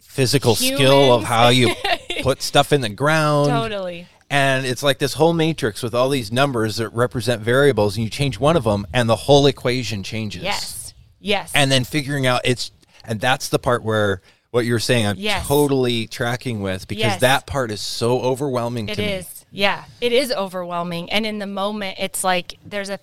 [0.00, 1.74] physical skill of how you
[2.22, 3.50] put stuff in the ground.
[3.50, 4.08] Totally.
[4.28, 8.10] And it's like this whole matrix with all these numbers that represent variables, and you
[8.10, 10.42] change one of them, and the whole equation changes.
[10.42, 10.94] Yes.
[11.20, 11.52] Yes.
[11.54, 12.72] And then figuring out it's,
[13.04, 14.22] and that's the part where
[14.52, 15.46] what you're saying, I'm Yes.
[15.48, 17.20] totally tracking with because Yes.
[17.22, 19.22] that part is so overwhelming it to me.
[19.50, 19.84] Yeah.
[20.00, 21.10] It is overwhelming.
[21.10, 22.98] And in the moment, it's like there's a,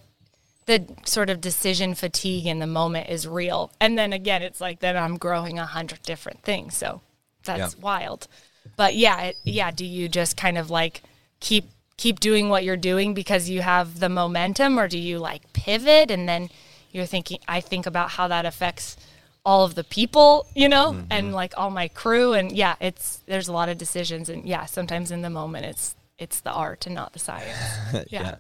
[0.68, 3.72] the sort of decision fatigue in the moment is real.
[3.82, 6.78] And then again, it's like then I'm growing a hundred different things.
[6.78, 7.02] So
[7.44, 7.82] that's Yeah.
[7.82, 8.28] wild.
[8.76, 9.72] But yeah, it, yeah.
[9.72, 11.02] Do you just kind of like
[11.40, 11.66] keep
[11.98, 16.12] keep doing what you're doing because you have the momentum, or do you like pivot
[16.12, 16.50] and then
[16.92, 17.40] you're thinking?
[17.48, 18.96] I think about how that affects
[19.46, 21.08] all of the people, you know, Mm-hmm.
[21.12, 24.66] and like all my crew, and yeah, it's there's a lot of decisions, and yeah,
[24.66, 27.58] sometimes in the moment it's it's the art and not the science.
[28.10, 28.36] Yeah.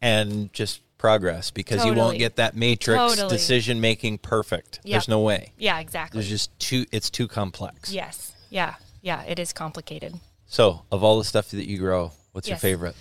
[0.00, 3.28] And just progress because you won't get that matrix Totally.
[3.28, 4.80] decision making perfect.
[4.84, 4.92] Yep.
[4.92, 5.52] There's no way.
[5.58, 6.18] Yeah, exactly.
[6.20, 7.92] There's just too it's too complex.
[7.92, 8.32] yes.
[8.50, 8.74] Yeah.
[9.00, 9.22] Yeah.
[9.22, 10.14] It is complicated.
[10.46, 12.94] So, of all the stuff that you grow, what's your favorite?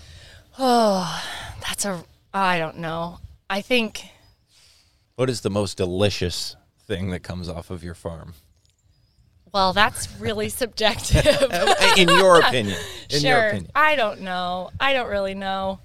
[0.57, 1.23] Oh,
[1.67, 3.19] That's a I don't know.
[3.49, 4.03] I think
[5.15, 6.55] What is the most delicious
[6.91, 8.34] thing that comes off of your farm?
[9.54, 11.25] well, that's really subjective.
[11.97, 12.77] in your opinion.
[13.10, 13.30] In sure.
[13.30, 13.71] your opinion.
[13.75, 14.71] I don't know.
[14.80, 15.80] I don't really know.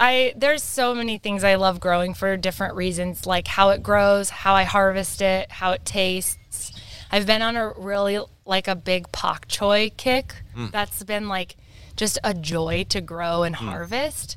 [0.00, 4.30] I there's so many things I love growing for different reasons, like how it grows,
[4.30, 6.72] how I harvest it, how it tastes.
[7.10, 10.34] I've been on a really like a big pak choy kick.
[10.70, 11.56] That's been like
[11.96, 14.36] just a joy to grow and harvest.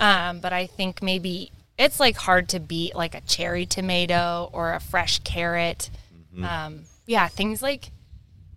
[0.00, 4.74] Um, but I think maybe it's like hard to beat like a cherry tomato or
[4.74, 5.90] a fresh carrot.
[6.42, 7.90] Um, yeah, things like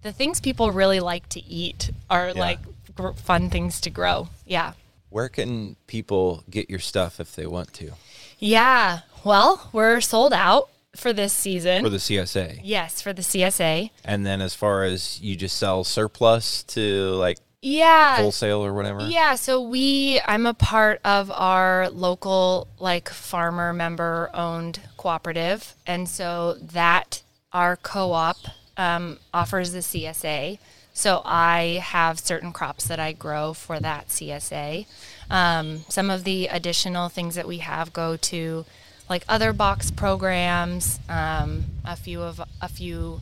[0.02, 2.60] the things people really like to eat are like
[2.96, 4.30] gr- fun things to grow.
[4.46, 4.74] Yeah.
[5.10, 7.94] Where can people get your stuff if they want to
[8.38, 9.00] Yeah.
[9.24, 11.84] Well, we're sold out for this season.
[11.84, 12.60] for the CSA?
[12.64, 13.92] yes, for the CSA.
[14.04, 18.18] And then as far as you just sell surplus to like Yeah.
[18.18, 19.02] wholesale or whatever?
[19.02, 26.08] Yeah, so we I'm a part of our local like farmer member owned cooperative and
[26.08, 28.38] so that our co-op
[28.78, 30.60] um, offers the CSA.
[30.94, 34.86] So I have certain crops that I grow for that CSA.
[35.30, 38.66] Um, some of the additional things that we have go to
[39.10, 43.22] like other box programs, um, a few of a few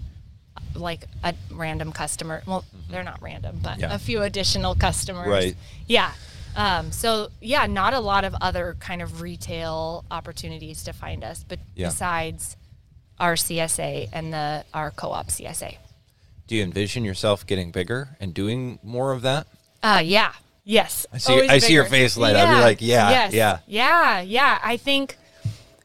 [0.75, 2.41] like a random customer.
[2.45, 3.93] Well, they're not random, but Yeah.
[3.93, 5.27] a few additional customers.
[5.27, 5.56] Right.
[5.88, 6.12] Yeah.
[6.56, 11.45] Um, so yeah, not a lot of other kind of retail opportunities to find us,
[11.47, 11.88] but Yeah.
[11.89, 12.56] besides
[13.19, 15.77] our CSA and the our co-op CSA.
[16.47, 19.47] Do you envision yourself getting bigger and doing more of that?
[19.84, 20.32] Uh, yeah.
[20.63, 21.06] Yes.
[21.13, 22.49] I see- Always I see your face light up.
[22.49, 23.60] You're like, yeah, yes, yeah.
[23.67, 24.21] Yeah.
[24.21, 24.60] Yeah.
[24.63, 25.17] I think,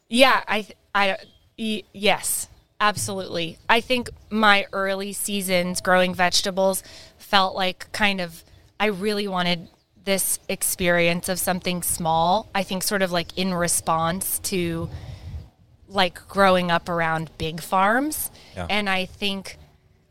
[0.09, 1.17] yeah, I, I,
[1.57, 2.47] yes,
[2.83, 3.57] absolutely.
[3.69, 6.83] I think my early seasons growing vegetables
[7.17, 8.43] felt like kind of,
[8.77, 9.69] I really wanted
[10.03, 12.49] this experience of something small.
[12.53, 14.89] I think sort of like in response to
[15.87, 18.29] like growing up around big farms.
[18.55, 18.67] Yeah.
[18.69, 19.57] And I think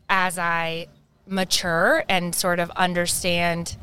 [0.09, 0.87] as I
[1.27, 3.77] mature and sort of understand,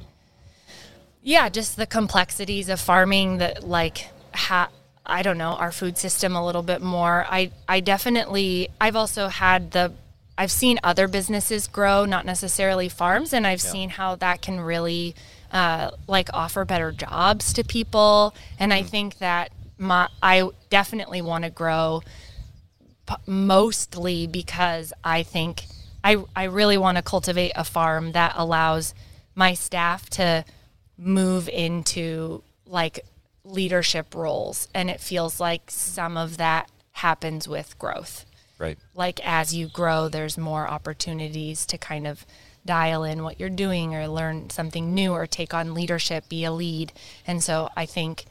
[1.22, 4.70] yeah, just the complexities of farming that like ha-
[5.10, 7.26] I don't know our food system a little bit more.
[7.28, 9.92] I I definitely I've also had the
[10.38, 15.14] I've seen other businesses grow, not necessarily farms, and I've seen how that can really
[15.52, 18.34] uh, like offer better jobs to people.
[18.58, 22.02] And I think that my I definitely want to grow
[23.06, 25.64] p- mostly because I think
[26.02, 28.94] I I really want to cultivate a farm that allows
[29.34, 30.44] my staff to
[30.96, 33.00] move into like
[33.44, 38.26] leadership roles and it feels like some of that happens with growth.
[38.58, 38.76] Right.
[38.94, 42.26] like as you grow there's more opportunities to kind of
[42.66, 46.52] dial in what you're doing or learn something new or take on leadership be a
[46.52, 46.92] lead.
[47.26, 48.26] And so i think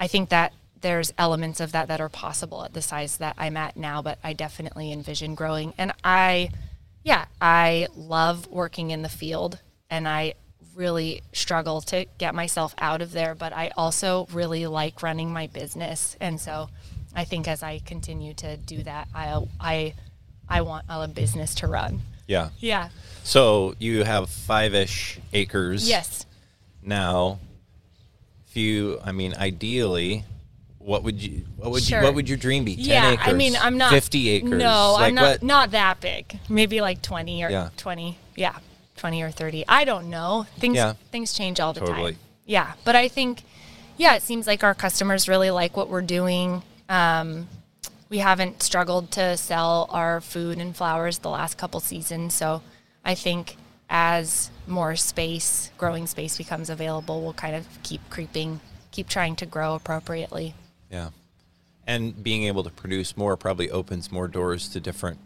[0.00, 3.58] i think that there's elements of that that are possible at the size that i'm
[3.58, 5.74] at now but i definitely envision growing.
[5.76, 6.48] And i
[7.02, 9.58] yeah i love working in the field
[9.90, 10.32] and i
[10.74, 15.46] really struggle to get myself out of there but i also really like running my
[15.46, 16.68] business and so
[17.14, 19.94] I think as I continue to do that, I I
[20.48, 22.00] I want a business to run.
[22.26, 22.50] Yeah.
[22.58, 22.88] Yeah.
[23.22, 25.88] So you have five ish acres.
[25.88, 26.26] Yes.
[26.82, 27.38] Now,
[28.48, 30.24] if you, I mean, ideally,
[30.78, 32.00] what would you, what would Sure.
[32.00, 32.76] you, what would your dream be?
[32.76, 33.12] 10 yeah.
[33.12, 33.26] acres.
[33.26, 34.50] I mean, I'm not 50 acres.
[34.50, 35.42] No, like I'm not what?
[35.42, 36.38] not that big.
[36.48, 37.70] Maybe like 20 or Yeah.
[37.78, 38.18] 20.
[38.36, 38.58] Yeah.
[38.96, 39.64] 20 or 30.
[39.68, 40.46] I don't know.
[40.58, 40.94] Things Yeah.
[41.10, 42.12] things change all the Totally.
[42.12, 42.20] time.
[42.46, 43.42] Yeah, but I think
[43.96, 46.62] yeah, it seems like our customers really like what we're doing.
[46.88, 47.46] Um,
[48.08, 52.60] we haven't struggled to sell our food and flowers the last couple seasons, so
[53.04, 53.56] I think
[53.88, 59.46] as more space, growing space becomes available, we'll kind of keep creeping, keep trying to
[59.46, 60.54] grow appropriately.
[60.90, 61.10] Yeah.
[61.86, 65.18] And being able to produce more probably opens more doors to different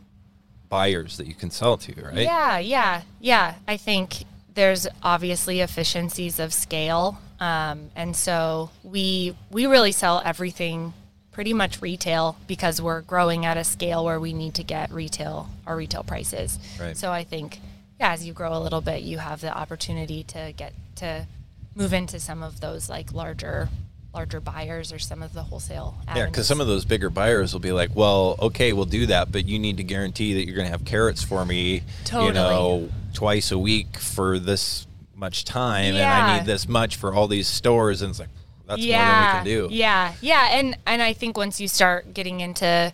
[0.68, 2.18] buyers that you can sell to, right?
[2.18, 3.54] Yeah, yeah, yeah.
[3.66, 10.92] I think there's obviously efficiencies of scale, um, and so we we really sell everything
[11.32, 15.48] pretty much retail because we're growing at a scale where we need to get retail
[15.66, 16.58] our retail prices.
[16.80, 16.96] Right.
[16.96, 17.60] So I think
[18.00, 21.26] yeah, as you grow a little bit, you have the opportunity to get to
[21.74, 23.68] move into some of those like larger
[24.14, 25.96] larger buyers or some of the wholesale.
[26.14, 29.30] Yeah, because some of those bigger buyers will be like, "Well, okay, we'll do that,
[29.30, 32.88] but you need to guarantee that you're going to have carrots for me, you know,
[33.12, 37.48] twice a week for this much time, and I need this much for all these
[37.48, 38.30] stores." And it's like,
[38.66, 39.74] that's yeah, more than we can do.
[39.74, 42.92] Yeah, yeah, and and I think once you start getting into,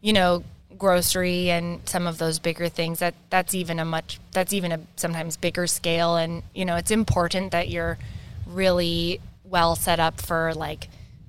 [0.00, 0.44] you know,
[0.78, 4.80] grocery and some of those bigger things, that that's even a much that's even a
[4.96, 7.98] sometimes bigger scale, and you know, it's important that you're
[8.46, 9.20] really
[9.52, 10.88] well set up for like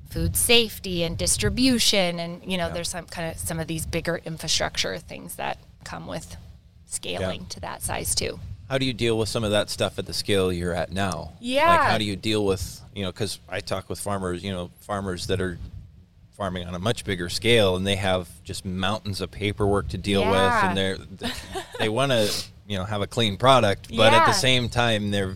[0.09, 4.19] food safety and distribution, and you know, there's some kind of some of these bigger
[4.25, 6.37] infrastructure things that come with
[6.85, 7.47] scaling Yeah.
[7.49, 8.39] to that size too.
[8.69, 11.33] How do you deal with some of that stuff at the scale you're at now?
[11.39, 11.67] Yeah.
[11.67, 14.71] Like, how do you deal with, you know, because I talk with farmers, you know,
[14.79, 15.59] farmers that are
[16.37, 20.21] farming on a much bigger scale and they have just mountains of paperwork to deal
[20.21, 20.97] with and they're,
[21.79, 22.31] they want to,
[22.67, 25.35] you know, have a clean product, but at the same time, they're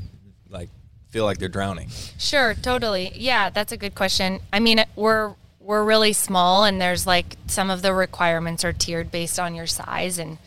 [0.49, 0.69] like,
[1.09, 1.89] feel like they're drowning.
[2.17, 3.11] Sure, totally.
[3.15, 4.39] Yeah, that's a good question.
[4.51, 9.11] I mean, we're we're really small, and there's like some of the requirements are tiered
[9.11, 10.37] based on your size, and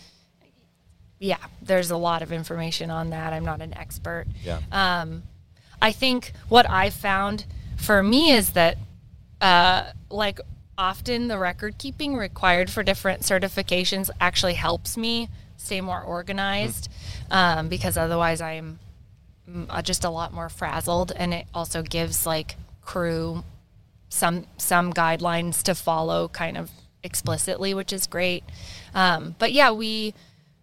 [1.19, 3.33] yeah, there's a lot of information on that.
[3.33, 4.27] I'm not an expert.
[4.43, 4.61] Yeah.
[4.73, 5.25] Um,
[5.83, 7.45] I think what I've found
[7.77, 8.79] for me is that,
[9.41, 10.41] uh, like,
[10.77, 16.89] often the record keeping required for different certifications actually helps me stay more organized
[17.31, 18.79] um, because otherwise I'm
[19.83, 21.13] just a lot more frazzled.
[21.17, 23.45] And it also gives, like, crew
[24.09, 26.71] some some guidelines to follow kind of
[27.05, 28.43] explicitly, which is great.
[28.95, 30.15] Um, but yeah, we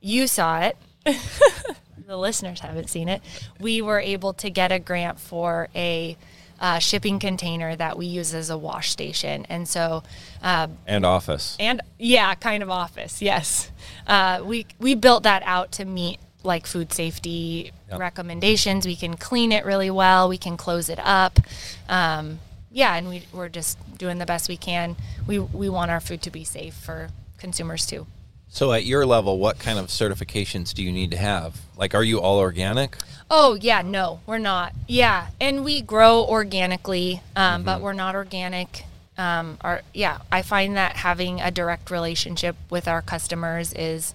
[0.01, 0.77] you saw it.
[2.05, 3.21] the listeners haven't seen it.
[3.59, 6.17] We were able to get a grant for a
[6.59, 10.03] uh, shipping container that we use as a wash station, and so
[10.41, 11.55] uh, And office.
[11.59, 13.21] and yeah, kind of office.
[13.21, 13.71] Yes,
[14.07, 17.99] uh, we we built that out to meet like food safety Yep.
[17.99, 18.85] recommendations.
[18.85, 20.27] We can clean it really well.
[20.29, 21.39] We can close it up.
[21.87, 22.39] Um,
[22.71, 24.95] yeah, and we we're just doing the best we can.
[25.25, 28.05] We we want our food to be safe for consumers too.
[28.49, 31.59] So at your level, what kind of certifications do you need to have?
[31.75, 32.97] Like, are you all organic?
[33.29, 34.73] Oh yeah, no, we're not.
[34.87, 38.83] Yeah, and we grow organically, um, but we're not organic.
[39.17, 44.13] Um, our yeah, I find that having a direct relationship with our customers is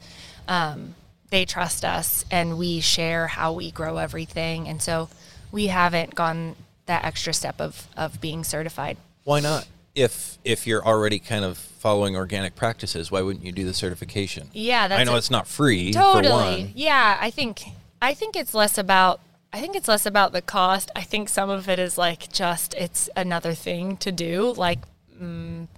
[0.48, 0.94] um,
[1.32, 5.08] they trust us, and we share how we grow everything, and so
[5.50, 6.54] we haven't gone
[6.86, 8.96] that extra step of of being certified.
[9.24, 9.66] Why not?
[9.94, 14.48] if if you're already kind of following organic practices, why wouldn't you do the certification?
[14.54, 16.72] Yeah, that's I know a- it's not free for totally one.
[16.74, 17.62] yeah i think
[18.00, 19.20] i think it's less about
[19.52, 22.72] i think it's less about the cost i think some of it is like just
[22.74, 24.78] it's another thing to do like
[25.20, 25.68] mm,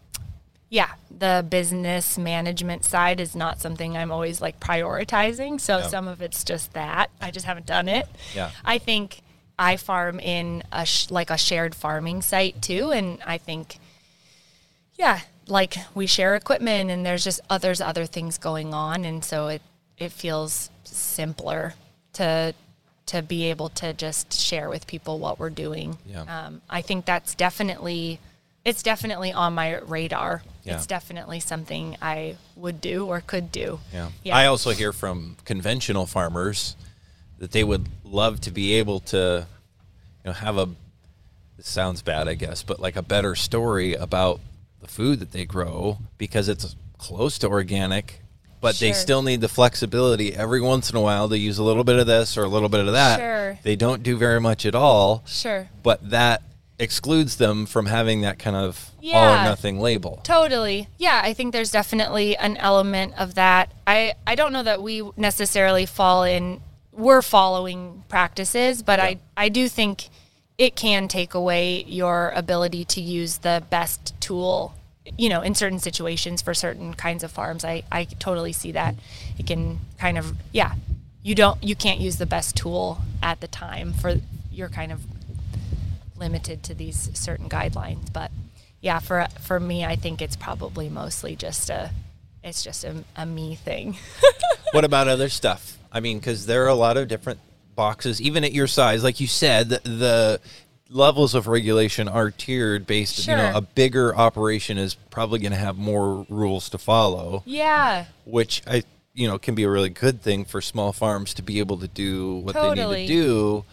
[0.74, 6.20] yeah the business management side is not something i'm always like prioritizing so some of
[6.20, 8.50] it's just that i just haven't done it Yeah.
[8.64, 9.20] i think
[9.58, 13.78] i farm in a sh- like a shared farming site too and i think
[14.96, 19.48] yeah, like we share equipment and there's just others other things going on and so
[19.48, 19.60] it
[19.98, 21.74] it feels simpler
[22.12, 22.54] to
[23.06, 25.98] to be able to just share with people what we're doing.
[26.06, 26.22] Yeah.
[26.46, 28.20] Um, I think that's definitely
[28.64, 30.42] it's definitely on my radar.
[30.64, 30.76] Yeah.
[30.76, 33.80] It's definitely something I would do or could do.
[33.92, 34.08] Yeah.
[34.22, 34.36] Yeah.
[34.36, 36.74] I also hear from conventional farmers
[37.38, 39.46] that they would love to be able to,
[40.24, 40.68] you know, have a.
[41.56, 44.40] This sounds bad, I guess, but like a better story about
[44.80, 48.22] the food that they grow because it's close to organic,
[48.60, 51.84] but they still need the flexibility every once in a while to use a little
[51.84, 53.18] bit of this or a little bit of that.
[53.20, 53.58] Sure.
[53.62, 55.68] They don't do very much at all, Sure.
[55.82, 56.42] but that
[56.78, 60.20] excludes them from having that kind of all or nothing label.
[60.24, 60.88] Totally.
[60.98, 63.72] Yeah, I think there's definitely an element of that.
[63.86, 66.60] I I don't know that we necessarily fall in
[66.92, 70.08] we're following practices, but I I do think
[70.58, 74.74] it can take away your ability to use the best tool,
[75.18, 77.64] you know, in certain situations for certain kinds of farms.
[77.64, 78.94] I I totally see that.
[79.38, 80.74] It can kind of yeah,
[81.22, 84.16] you don't you can't use the best tool at the time for
[84.52, 85.00] you're kind of
[86.24, 88.30] limited to these certain guidelines but
[88.80, 91.90] yeah for for me i think it's probably mostly just a
[92.42, 93.96] it's just a, a me thing
[94.74, 95.78] what about other stuff?
[95.92, 97.38] I mean, because there are a lot of different
[97.76, 99.04] boxes, even at your size.
[99.04, 100.40] Like you said, the, the
[100.90, 103.22] levels of regulation are tiered based.
[103.22, 103.36] sure.
[103.36, 108.06] You know, a bigger operation is probably going to have more rules to follow, yeah
[108.24, 108.82] which I
[109.14, 111.88] you know can be a really good thing for small farms to be able to
[111.88, 113.64] do what they need to do.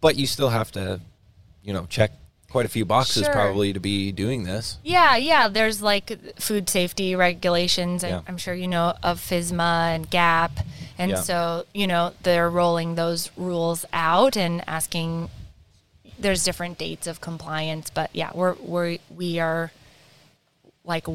[0.00, 1.00] But you still have to,
[1.62, 2.12] you know, check
[2.50, 3.32] quite a few boxes Sure.
[3.32, 4.76] probably to be doing this.
[4.84, 8.20] yeah yeah there's like food safety regulations Yeah.
[8.28, 10.52] I'm sure you know of FSMA and gap
[10.98, 11.20] and Yeah.
[11.20, 15.30] so you know they're rolling those rules out and asking
[16.18, 19.72] there's different dates of compliance but yeah we're we're we are
[20.84, 21.06] like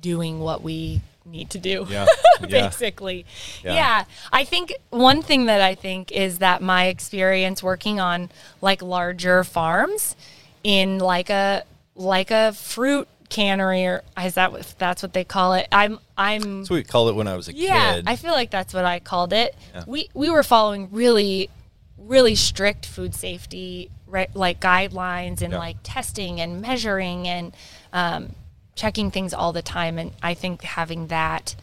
[0.00, 2.06] doing what we need to do Yeah.
[2.40, 3.26] basically.
[3.62, 3.74] Yeah.
[3.74, 4.04] Yeah.
[4.32, 9.44] I think one thing that I think is that my experience working on like larger
[9.44, 10.16] farms
[10.64, 11.64] in like a
[11.94, 15.66] like a fruit cannery or is that what that's what they call it?
[15.72, 18.04] I'm I'm what we called it when I was a yeah, kid.
[18.08, 19.54] I feel like that's what I called it.
[19.74, 19.84] Yeah.
[19.86, 21.50] We we were following really
[21.98, 27.54] really strict food safety right, like guidelines and like testing and measuring and
[27.92, 28.34] um,
[28.76, 29.98] checking things all the time.
[29.98, 31.56] And I think having that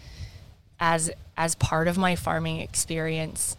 [0.79, 3.55] as as part of my farming experience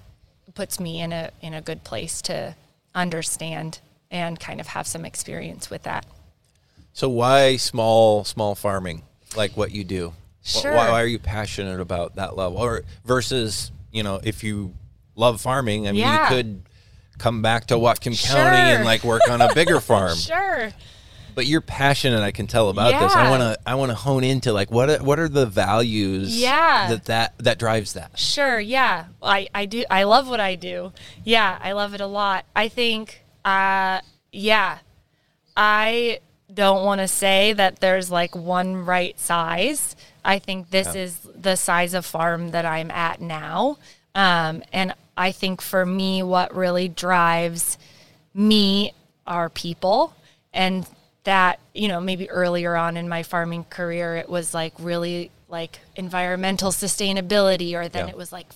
[0.55, 2.55] puts me in a in a good place to
[2.95, 3.79] understand
[4.11, 6.05] and kind of have some experience with that.
[6.93, 9.03] So why small small farming
[9.37, 10.13] like what you do?
[10.43, 10.73] Sure.
[10.75, 14.75] Why, why are you passionate about that level, or versus you know if you
[15.17, 16.29] love farming, I mean Yeah.
[16.29, 16.63] you could
[17.19, 20.17] come back to Whatcom County and like work on a bigger farm.
[20.17, 20.71] Sure.
[21.35, 23.15] But you're passionate, I can tell about this.
[23.15, 26.41] I want to I want to hone into like what are, what are the values
[26.41, 26.89] Yeah.
[26.91, 28.19] that that that drives that.
[28.19, 29.07] Sure, yeah.
[29.23, 30.93] I, I do I love what I do.
[31.25, 32.45] Yeah, I love it a lot.
[32.55, 34.01] I think uh
[34.33, 34.79] yeah.
[35.57, 36.21] I
[36.53, 39.97] don't want to say that there's like one right size.
[40.25, 43.79] I think this is the size of farm that I'm at now.
[44.15, 47.79] Um and I think for me what really drives
[48.33, 48.93] me
[49.27, 50.15] are people
[50.53, 50.87] and
[51.25, 55.81] that you know maybe earlier on in my farming career it was like really like
[55.97, 58.13] environmental sustainability or then Yeah.
[58.13, 58.47] it was like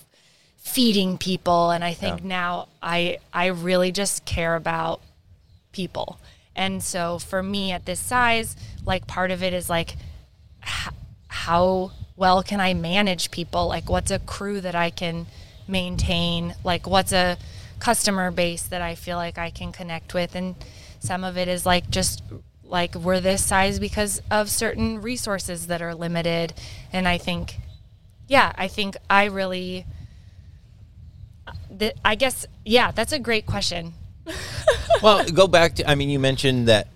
[0.57, 2.27] feeding people and i think Yeah.
[2.27, 5.01] now i i really just care about
[5.71, 6.19] people
[6.55, 8.55] and so for me at this size
[8.85, 9.95] like part of it is like
[10.63, 10.93] h-
[11.27, 13.67] how well can I manage people?
[13.69, 15.25] Like, what's a crew that I can
[15.69, 16.53] maintain?
[16.65, 17.37] Like, what's a
[17.79, 20.35] customer base that I feel like I can connect with?
[20.35, 20.55] And
[20.99, 22.21] some of it is like just
[22.69, 26.53] like we're this size because of certain resources that are limited.
[26.93, 27.57] And I think,
[28.27, 29.85] yeah, I think I really,
[31.77, 33.93] th- I guess, yeah, that's a great question.
[35.01, 36.87] well, go back to I mean you mentioned that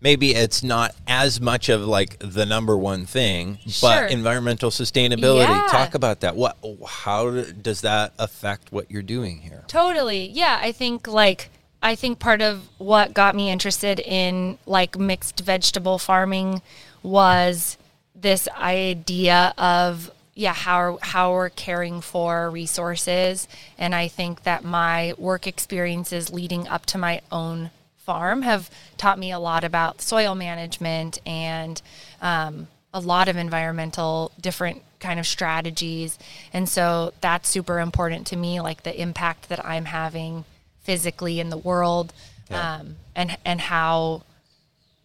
[0.00, 3.88] maybe it's not as much of like the number one thing, Sure.
[3.90, 5.48] but environmental sustainability.
[5.48, 5.68] Yeah.
[5.70, 6.36] Talk about that.
[6.36, 9.64] What how does that affect what you're doing here?
[9.68, 10.28] Totally.
[10.28, 11.48] Yeah, I think like
[11.82, 16.62] I think part of what got me interested in like mixed vegetable farming
[17.02, 17.76] was
[18.14, 23.48] this idea of yeah how how we're caring for resources.
[23.76, 29.18] And I think that my work experiences leading up to my own farm have taught
[29.18, 31.82] me a lot about soil management and
[32.20, 36.16] um, a lot of environmental different kind of strategies.
[36.52, 40.44] And so that's super important to me like the impact that i'm having
[40.82, 42.12] physically in the world
[42.50, 42.76] Yeah.
[42.80, 44.22] um, and and how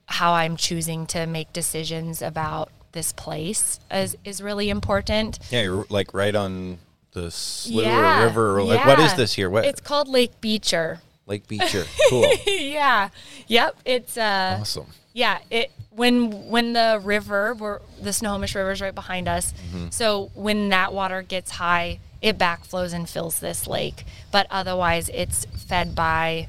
[0.05, 5.85] how i'm choosing to make decisions about this place is is really important Yeah, you're
[5.89, 6.79] like right on
[7.13, 8.57] the Sliver yeah River.
[8.59, 9.49] Or like, what is this here?
[9.49, 11.83] What it's called lake beecher Lake Beecher?
[12.09, 13.09] Cool, yeah
[13.47, 14.87] yep it's uh awesome.
[15.13, 19.51] Yeah, it when when the river, the Snohomish River is right behind us.
[19.51, 19.87] Mm-hmm.
[19.89, 24.05] So when that water gets high, it backflows and fills this lake.
[24.31, 26.47] But otherwise, it's fed by,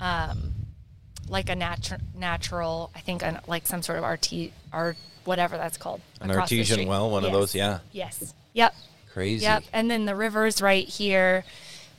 [0.00, 0.54] um,
[1.28, 2.90] like a natural natural.
[2.94, 6.00] I think an, like some sort of RT or whatever that's called.
[6.20, 7.54] An artesian well, one of those.
[7.54, 8.34] Yeah, Yes.
[8.54, 8.74] Yep.
[9.12, 9.44] crazy.
[9.44, 9.64] Yep.
[9.72, 11.44] And then the river's right here.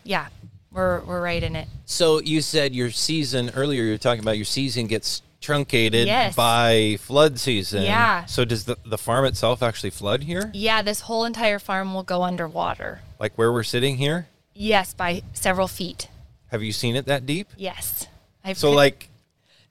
[0.03, 0.27] Yeah,
[0.71, 1.67] we're we're right in it.
[1.85, 3.83] So you said your season earlier.
[3.83, 6.35] You were talking about your season gets truncated Yes.
[6.35, 7.83] by flood season.
[7.83, 8.25] Yeah.
[8.25, 10.51] So does the the farm itself actually flood here?
[10.53, 13.01] Yeah, this whole entire farm will go underwater.
[13.21, 14.27] Like where we're sitting here?
[14.55, 16.09] Yes, by several feet.
[16.47, 17.47] Have you seen it that deep?
[17.55, 18.07] Yes.
[18.43, 19.09] I've So like,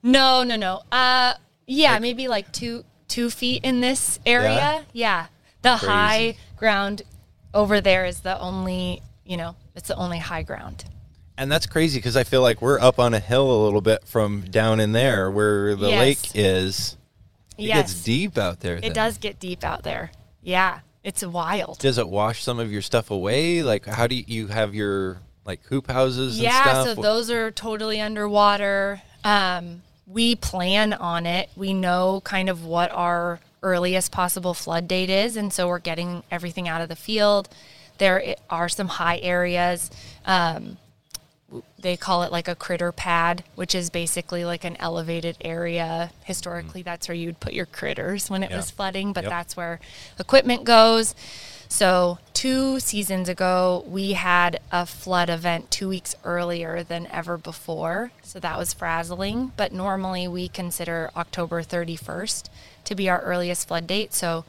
[0.01, 0.81] no, no, no.
[0.91, 1.33] Uh,
[1.67, 4.85] yeah, Like- maybe like two two feet in this area.
[4.93, 5.27] Yeah,
[5.63, 5.85] the Crazy.
[5.91, 7.01] high ground
[7.53, 9.01] over there is the only.
[9.25, 10.85] You know, it's the only high ground.
[11.37, 14.05] and that's crazy because I feel like we're up on a hill a little bit
[14.05, 15.99] from down in there where the Yes.
[15.99, 16.97] lake is.
[17.57, 18.77] It yes, gets deep out there.
[18.81, 20.11] it does get deep out there.
[20.41, 21.79] Yeah, it's wild.
[21.79, 23.63] Does it wash some of your stuff away?
[23.63, 27.49] Like, how do you, you have your like hoop houses and yeah, so those are
[27.51, 29.01] totally underwater.
[29.23, 31.49] Um, we plan on it.
[31.55, 36.23] We know kind of what our earliest possible flood date is, and so we're getting
[36.29, 37.49] everything out of the field.
[37.97, 39.89] There are some high areas.
[40.25, 40.77] Um,
[41.81, 46.11] they call it like a critter pad, which is basically like an elevated area.
[46.23, 46.85] Historically, mm.
[46.85, 48.57] that's where you'd put your critters when it Yeah.
[48.57, 49.29] was flooding, but Yep.
[49.29, 49.79] that's where
[50.19, 51.15] equipment goes.
[51.67, 58.11] So, two seasons ago, we had a flood event two weeks earlier than ever before.
[58.23, 59.53] So, that was frazzling.
[59.55, 62.49] But normally, we consider October 31st
[62.83, 64.13] to be our earliest flood date.
[64.13, 64.43] So,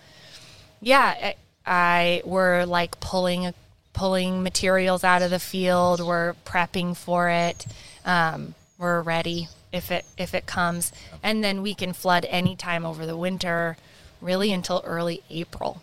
[0.80, 3.54] yeah, I, I we're like pulling
[3.92, 6.00] pulling materials out of the field.
[6.04, 7.66] We're prepping for it.
[8.04, 13.06] Um, we're ready if it if it comes, and then we can flood anytime over
[13.06, 13.76] the winter,
[14.20, 15.82] really until early April.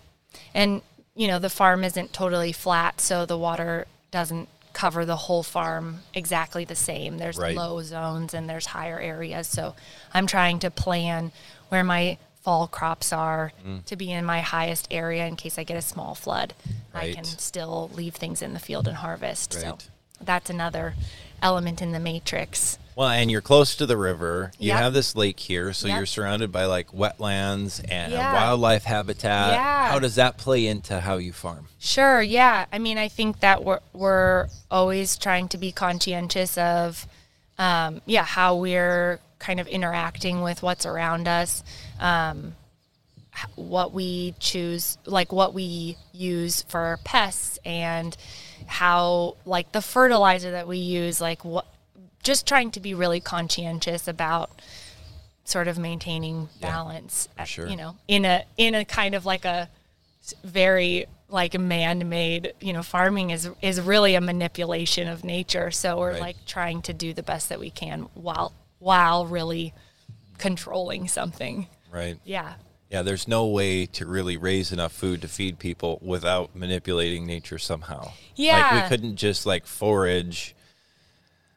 [0.54, 0.82] And
[1.16, 6.00] you know the farm isn't totally flat, so the water doesn't cover the whole farm
[6.14, 7.18] exactly the same.
[7.18, 7.56] There's Right.
[7.56, 9.48] low zones and there's higher areas.
[9.48, 9.76] So
[10.14, 11.32] I'm trying to plan
[11.70, 13.86] where my fall crops are Mm.
[13.86, 16.54] to be in my highest area in case I get a small flood.
[16.94, 19.54] I can still leave things in the field and harvest.
[19.54, 19.78] So
[20.22, 20.96] that's another
[21.42, 22.78] element in the matrix.
[22.96, 24.52] Well, and you're close to the river.
[24.60, 24.78] You Yep.
[24.78, 25.96] have this lake here, so Yep.
[25.98, 28.34] you're surrounded by like wetlands and Yeah.
[28.34, 29.54] wildlife habitat.
[29.54, 29.90] Yeah.
[29.90, 31.68] How does that play into how you farm?
[31.80, 32.66] Sure, yeah.
[32.74, 37.08] I mean, I think that we're we're always trying to be conscientious of,
[37.58, 41.64] um, yeah, how we're kind of interacting with what's around us,
[42.00, 42.56] um,
[43.56, 48.16] what we choose, like what we use for pests, and
[48.68, 51.66] how like the fertilizer that we use, like what,
[52.22, 54.52] just trying to be really conscientious about
[55.46, 57.68] sort of maintaining Yeah, balance, uh, sure.
[57.68, 59.70] you know, in a in a kind of like a
[60.44, 66.12] very like man-made you know farming is is really a manipulation of nature so we're
[66.14, 66.22] Right.
[66.22, 69.74] like trying to do the best that we can while while really
[70.38, 72.18] controlling something Right.
[72.24, 72.54] yeah
[72.90, 77.58] Yeah, there's no way to really raise enough food to feed people without manipulating nature
[77.60, 78.12] somehow.
[78.36, 78.58] Yeah.
[78.60, 80.56] Like we couldn't just like forage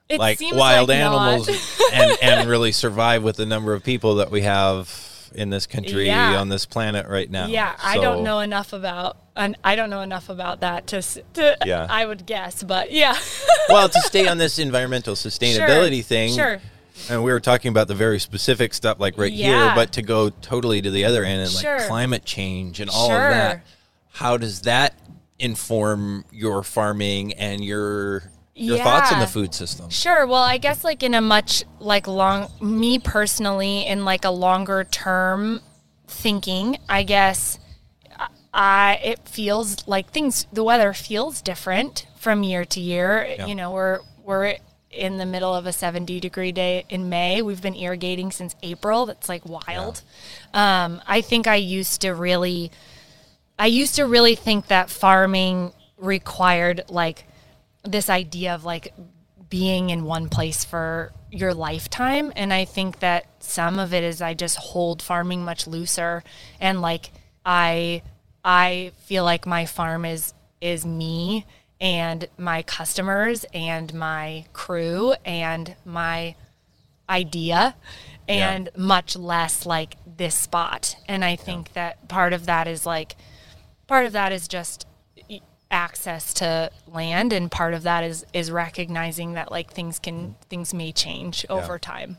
[0.09, 1.49] it like wild like animals
[1.93, 6.07] and, and really survive with the number of people that we have in this country
[6.07, 6.39] Yeah.
[6.39, 7.47] on this planet right now.
[7.47, 11.01] yeah i don't know enough about and i don't know enough about that to,
[11.35, 11.87] to Yeah.
[11.89, 13.17] i would guess but yeah
[13.71, 16.61] well, to stay on this environmental sustainability thing, sure
[17.11, 20.31] and we were talking about the very specific stuff like right here, but to go
[20.31, 21.79] totally to the other end and Sure.
[21.79, 23.29] like climate change and all Sure.
[23.29, 23.65] of that,
[24.13, 24.95] how does that
[25.39, 28.25] inform your farming and your
[28.55, 29.89] your thoughts on the food system?
[29.91, 30.27] Sure.
[30.27, 34.85] Well, I guess like in a much like long me personally in like a longer
[34.85, 35.61] term
[36.07, 37.59] thinking, I guess
[38.55, 43.27] I it feels like things the weather feels different from year to year.
[43.39, 43.47] Yeah.
[43.47, 44.57] You know, we're we're
[44.93, 47.43] in the middle of a 70 degree day in May.
[47.43, 49.07] We've been irrigating since April.
[49.07, 50.03] That's like wild.
[50.53, 52.71] Um, I think I used to really,
[53.59, 57.25] I used to really think that farming required like
[57.85, 58.93] this idea of like
[59.49, 62.33] being in one place for your lifetime.
[62.37, 66.23] And I think that some of it is I just hold farming much looser
[66.61, 67.11] and like
[67.45, 68.03] I
[68.45, 71.45] I feel like my farm is is me
[71.83, 76.37] and my customers and my crew and my
[77.11, 77.75] idea
[78.29, 78.81] and yeah.
[78.81, 80.95] much less like this spot.
[81.09, 81.73] And I think yeah.
[81.75, 83.17] that part of that is like
[83.89, 84.87] part of that is just
[85.73, 90.35] access to land and part of that is is recognizing that like things can mm.
[90.49, 91.79] things may change over yeah.
[91.79, 92.17] time.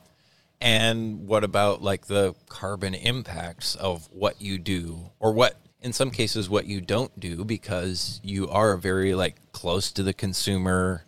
[0.59, 6.09] And what about like the carbon impacts of what you do or what in some
[6.09, 11.03] cases what you don't do because you are very like close to the consumer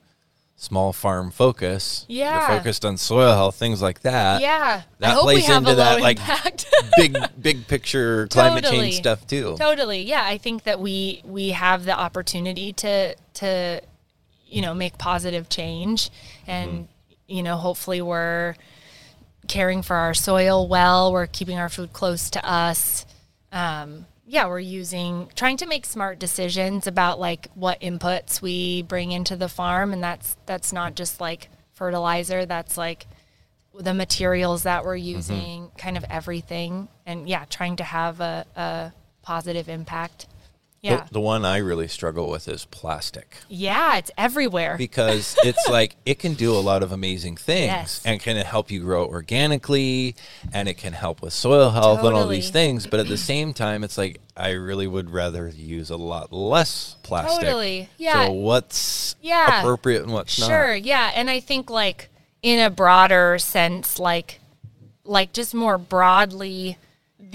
[0.58, 2.06] small farm focus.
[2.08, 2.50] Yeah.
[2.50, 4.42] you're focused on soil health things like that.
[4.42, 4.84] Yeah.
[5.00, 6.20] That plays into that like
[6.98, 8.84] big big picture climate totally.
[8.92, 9.56] change stuff too.
[9.58, 10.02] Totally.
[10.04, 13.82] Yeah i think that we we have the opportunity to to
[14.48, 16.10] you know make positive change.
[16.48, 16.84] And mm-hmm.
[17.28, 18.56] you know hopefully we're
[19.48, 21.12] caring for our soil well.
[21.14, 23.06] We're keeping our food close to us.
[23.52, 29.12] Um, yeah, we're using trying to make smart decisions about like what inputs we bring
[29.12, 33.06] into the farm and that's that's not just like fertilizer, that's like
[33.80, 35.18] the materials that we're mm-hmm.
[35.18, 35.76] using, mm-hmm.
[35.78, 36.88] kind of everything.
[37.06, 40.28] And yeah, trying to have a, a positive impact.
[40.86, 41.06] Yeah.
[41.06, 43.38] The, the, one I really struggle with is plastic.
[43.50, 44.78] Yeah, it's everywhere.
[44.86, 48.02] Because it's like it can do a lot of amazing things yes.
[48.06, 50.16] and can help you grow organically
[50.54, 52.08] and it can help with soil health totally.
[52.08, 52.86] and all these things.
[52.86, 56.98] But at the same time, it's like I really would rather use a lot less
[57.02, 57.46] plastic.
[57.46, 57.90] Totally.
[57.98, 58.28] Yeah.
[58.28, 59.62] So what's yeah.
[59.62, 60.54] appropriate and what's sure, not?
[60.54, 60.76] Sure.
[60.76, 61.12] Yeah.
[61.16, 62.10] And I think like
[62.44, 64.40] in a broader sense, like
[65.04, 66.78] like just more broadly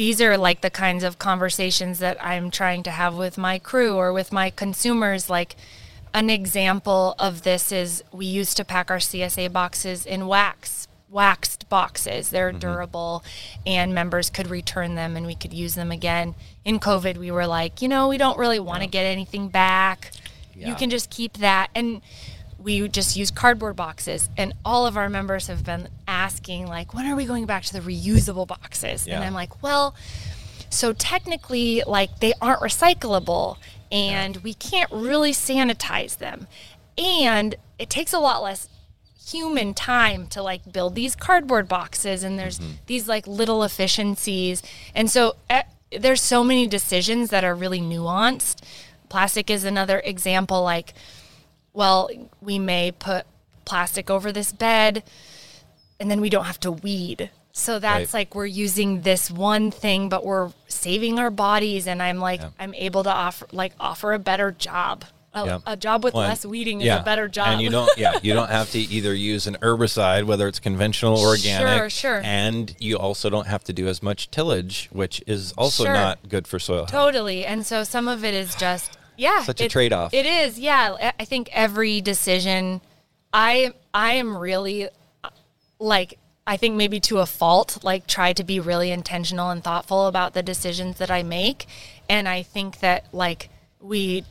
[0.00, 3.96] these are like the kinds of conversations that I'm trying to have with my crew
[3.96, 5.28] or with my consumers.
[5.28, 5.56] Like
[6.14, 11.68] an example of this is we used to pack our CSA boxes in wax, waxed
[11.68, 12.30] boxes.
[12.30, 12.60] They're mm-hmm.
[12.60, 13.22] durable
[13.66, 16.34] and members could return them and we could use them again.
[16.64, 18.92] In COVID, we were like, you know, we don't really want to yeah.
[18.92, 20.12] get anything back.
[20.54, 20.70] Yeah.
[20.70, 21.68] You can just keep that.
[21.74, 22.00] And
[22.62, 27.06] we just use cardboard boxes and all of our members have been asking like when
[27.06, 29.16] are we going back to the reusable boxes yeah.
[29.16, 29.94] and i'm like well
[30.68, 33.56] so technically like they aren't recyclable
[33.90, 34.42] and yeah.
[34.42, 36.46] we can't really sanitize them
[36.98, 38.68] and it takes a lot less
[39.26, 42.72] human time to like build these cardboard boxes and there's mm-hmm.
[42.86, 44.62] these like little efficiencies
[44.94, 45.62] and so uh,
[45.98, 48.62] there's so many decisions that are really nuanced
[49.08, 50.94] plastic is another example like
[51.72, 52.10] well,
[52.40, 53.26] we may put
[53.64, 55.02] plastic over this bed
[55.98, 57.30] and then we don't have to weed.
[57.52, 58.20] So that's right.
[58.20, 61.86] like we're using this one thing, but we're saving our bodies.
[61.86, 62.50] And I'm like, yeah.
[62.58, 65.04] I'm able to offer like offer a better job.
[65.32, 65.58] A, yeah.
[65.64, 66.96] a job with well, less weeding yeah.
[66.96, 67.48] is a better job.
[67.48, 71.18] And you don't, yeah, you don't have to either use an herbicide, whether it's conventional
[71.18, 71.78] or organic.
[71.78, 72.20] Sure, sure.
[72.24, 75.92] And you also don't have to do as much tillage, which is also sure.
[75.92, 76.86] not good for soil.
[76.86, 77.46] Totally.
[77.46, 80.14] And so some of it is just yeah, such a trade off.
[80.14, 80.58] It is.
[80.58, 82.80] Yeah, I think every decision,
[83.32, 84.88] I I am really
[85.78, 90.06] like I think maybe to a fault, like try to be really intentional and thoughtful
[90.06, 91.66] about the decisions that I make,
[92.08, 93.50] and I think that like
[93.80, 94.24] we.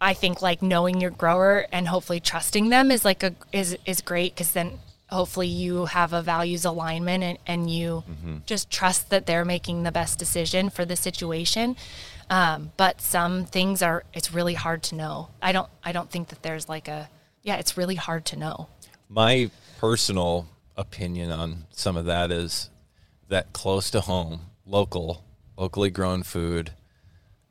[0.00, 4.00] I think like knowing your grower and hopefully trusting them is like a is is
[4.00, 4.78] great because then
[5.10, 8.36] hopefully you have a values alignment and, and you mm-hmm.
[8.46, 11.74] just trust that they're making the best decision for the situation
[12.30, 15.28] um, but some things are it's really hard to know.
[15.40, 17.08] I don't I don't think that there's like a
[17.42, 18.68] yeah, it's really hard to know.
[19.08, 22.70] My personal opinion on some of that is
[23.28, 25.24] that close to home, local,
[25.56, 26.72] locally grown food,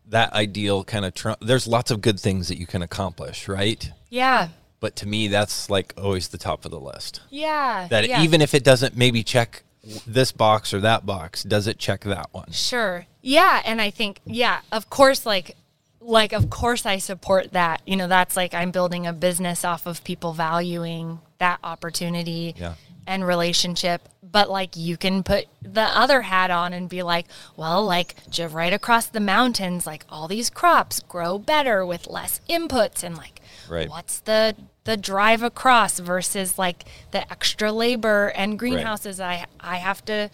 [0.07, 3.91] that ideal kind of tr- there's lots of good things that you can accomplish, right?
[4.09, 4.49] Yeah.
[4.79, 7.21] But to me that's like always the top of the list.
[7.29, 7.87] Yeah.
[7.89, 8.21] That yeah.
[8.21, 9.63] even if it doesn't maybe check
[10.05, 12.51] this box or that box, does it check that one?
[12.51, 13.05] Sure.
[13.21, 15.55] Yeah, and I think yeah, of course like
[15.99, 17.81] like of course I support that.
[17.85, 22.75] You know, that's like I'm building a business off of people valuing that opportunity yeah.
[23.05, 24.07] and relationship.
[24.29, 28.15] But like you can put the other hat on and be like, well, like
[28.51, 33.41] right across the mountains, like all these crops grow better with less inputs and like
[33.69, 33.89] right.
[33.89, 34.55] what's the
[34.87, 39.45] the drive across versus like the extra labor and greenhouses right.
[39.61, 40.29] I I have to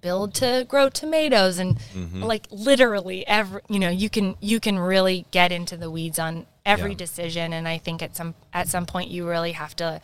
[0.00, 2.22] build to grow tomatoes and mm-hmm.
[2.22, 6.46] like literally every you know you can you can really get into the weeds on
[6.64, 6.98] every Yeah.
[6.98, 10.00] decision and I think at some at some point you really have to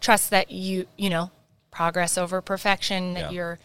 [0.00, 1.30] trust that you you know
[1.70, 3.30] progress over perfection that Yeah.
[3.30, 3.58] you're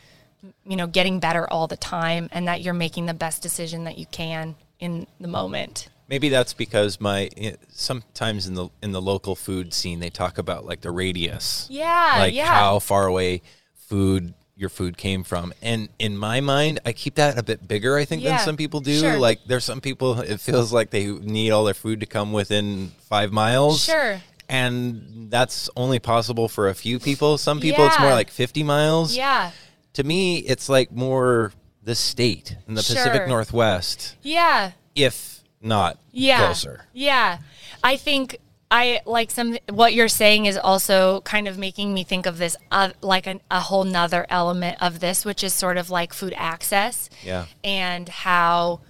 [0.68, 3.98] you know getting better all the time and that you're making the best decision that
[3.98, 5.90] you can in the moment.
[6.10, 10.38] Maybe that's because my eh, sometimes in the in the local food scene they talk
[10.38, 11.68] about like the radius.
[11.70, 12.46] Yeah, like yeah.
[12.48, 13.42] how far away
[13.76, 15.54] food your food came from.
[15.62, 18.58] And in my mind, I keep that a bit bigger I think Yeah, than some
[18.58, 19.00] people do.
[19.00, 19.18] sure.
[19.20, 22.92] Like there's some people it feels like they need all their food to come within
[23.02, 23.84] 5 miles.
[23.84, 24.20] Sure.
[24.50, 27.38] And that's only possible for a few people.
[27.38, 29.16] Some people it's more like 50 miles.
[29.16, 29.52] Yeah.
[29.94, 31.52] To me, it's like more
[31.84, 34.72] the state in the Pacific Northwest, Yeah.
[34.96, 36.46] if not yeah.
[36.46, 36.86] closer.
[36.94, 37.40] yeah.
[37.84, 38.38] I think
[38.70, 42.58] i like some what you're saying is also kind of making me think of this
[42.70, 46.34] uh, like an, a whole nother element of this which is sort of like food
[46.36, 47.46] access Yeah.
[47.64, 48.82] and how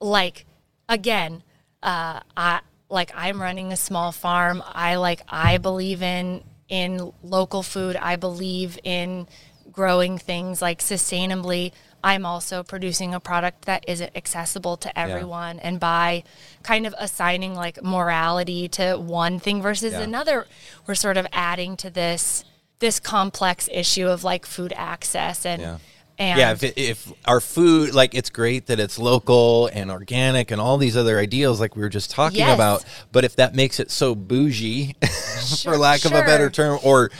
[0.00, 0.46] like
[0.88, 1.42] again
[1.82, 4.62] uh i like i'm running a small farm.
[4.64, 7.96] I like i believe in in local food.
[7.96, 9.26] I believe in
[9.70, 11.72] growing things like sustainably
[12.06, 16.22] i'm also producing a product that isn't accessible to everyone and by
[16.62, 20.00] kind of assigning like morality to one thing versus Yeah.
[20.02, 20.46] another
[20.86, 22.44] we're sort of adding to this
[22.78, 25.78] this complex issue of like food access and Yeah.
[26.18, 30.50] and yeah, if, it, if our food, like, it's great that it's local and organic
[30.50, 32.54] and all these other ideals, like we were just talking Yes.
[32.54, 32.84] about.
[33.12, 37.10] But if that makes it so bougie, for Sure, lack of a better term, or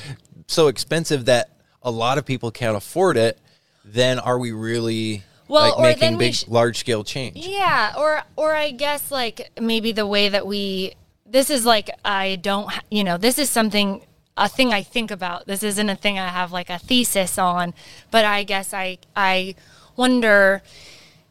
[0.46, 1.50] so expensive that
[1.82, 3.38] a lot of people can't afford it,
[3.86, 7.36] then are we really Well, like making big, sh- large scale change?
[7.36, 12.36] Yeah, or or I guess like maybe the way that we this is like I
[12.36, 14.02] don't you know this is something
[14.36, 15.46] a thing I think about.
[15.46, 17.72] This isn't a thing I have like a thesis on,
[18.10, 19.54] but I guess I I
[19.96, 20.62] wonder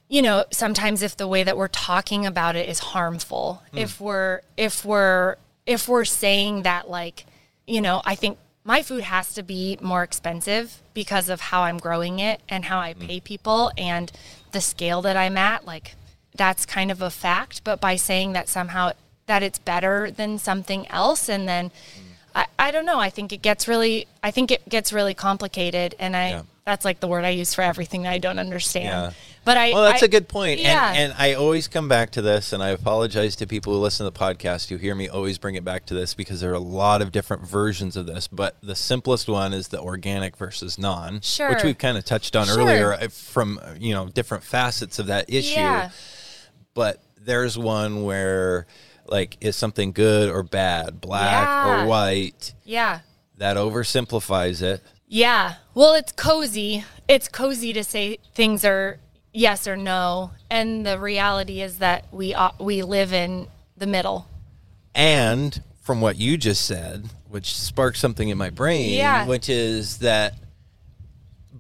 [0.08, 3.62] you know sometimes if the way that we're talking about it is harmful.
[3.72, 3.78] Hmm.
[3.80, 5.36] If we're if we're
[5.66, 7.26] if we're saying that like
[7.68, 11.78] you know, I think my food has to be more expensive because of how I'm
[11.78, 14.12] growing it and how I pay people and
[14.52, 15.66] the scale that I'm at.
[15.66, 15.96] Like,
[16.36, 17.64] that's kind of a fact.
[17.64, 18.92] But by saying that somehow
[19.28, 21.72] that it's better than something else, and then
[22.36, 23.00] I, I don't know.
[23.00, 26.42] I think it gets really, I think it gets really complicated, and I Yeah.
[26.66, 28.86] that's like the word I use for everything I don't understand.
[28.86, 29.12] Yeah.
[29.46, 30.60] But I Well, that's a a good point.
[30.60, 30.90] Yeah.
[30.90, 34.06] And, and I always come back to this, and I apologize to people who listen
[34.06, 36.56] to the podcast who hear me always bring it back to this because there are
[36.56, 38.28] a lot of different versions of this.
[38.28, 41.16] But the simplest one is the organic versus non,
[41.50, 42.58] which we've kind of touched on Sure.
[42.60, 45.60] earlier uh, from you know different facets of that issue.
[45.60, 45.92] yeah,
[46.74, 48.66] But there's one where
[49.08, 51.84] like is something good or bad, black Yeah.
[51.84, 52.54] or white.
[52.64, 53.00] yeah.
[53.38, 54.82] That oversimplifies it.
[55.08, 55.56] Yeah.
[55.74, 56.84] Well, it's cozy.
[57.08, 59.00] It's cozy to say things are
[59.36, 64.28] yes or no, and the reality is that we uh, we live in the middle.
[64.96, 69.28] And from what you just said, which sparked something in my brain, Yeah.
[69.28, 70.34] which is that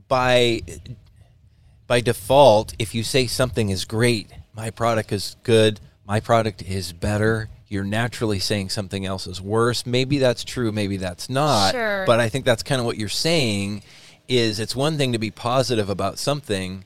[0.07, 0.61] by
[1.87, 6.93] by default, if you say something is great, my product is good, my product is
[6.93, 9.85] better, you're naturally saying something else is worse.
[9.85, 11.73] Maybe that's true, maybe that's not.
[11.73, 12.03] Sure.
[12.07, 13.83] But I think that's kind of what you're saying
[14.27, 16.85] is it's one thing to be positive about something.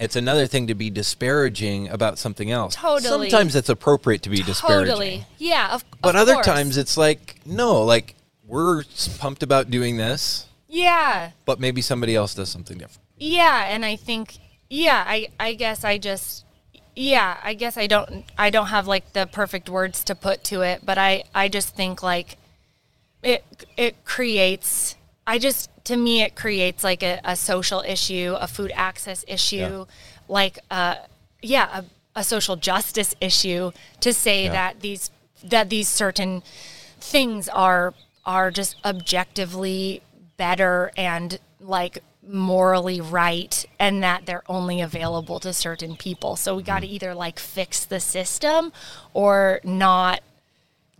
[0.00, 2.74] It's another thing to be disparaging about something else.
[2.74, 3.28] Totally.
[3.30, 4.86] Sometimes it's appropriate to be disparaging.
[4.86, 5.26] Totally.
[5.38, 5.74] Yeah.
[5.74, 6.46] Of, But of other course.
[6.46, 8.14] times it's like, no, like
[8.46, 8.84] we're
[9.18, 11.30] pumped about doing this, Yeah.
[11.44, 13.06] but maybe somebody else does something different.
[13.18, 14.38] Yeah, and I think
[14.70, 16.44] yeah, I I guess I just
[16.96, 20.62] yeah, I guess I don't I don't have like the perfect words to put to
[20.62, 22.38] it, but I I just think like
[23.22, 23.44] it
[23.76, 24.96] it creates
[25.32, 29.86] I just to me it creates like a, a social issue, a food access issue,
[30.28, 30.96] like uh
[31.42, 31.84] yeah, a,
[32.20, 33.70] a social justice issue
[34.00, 34.52] to say Yeah.
[34.58, 35.10] that these
[35.54, 36.42] that these certain
[37.00, 40.02] things are are just objectively
[40.36, 46.36] better and like morally right and that they're only available to certain people.
[46.36, 46.66] So we Mm-hmm.
[46.72, 48.72] got to either like fix the system
[49.14, 50.20] or not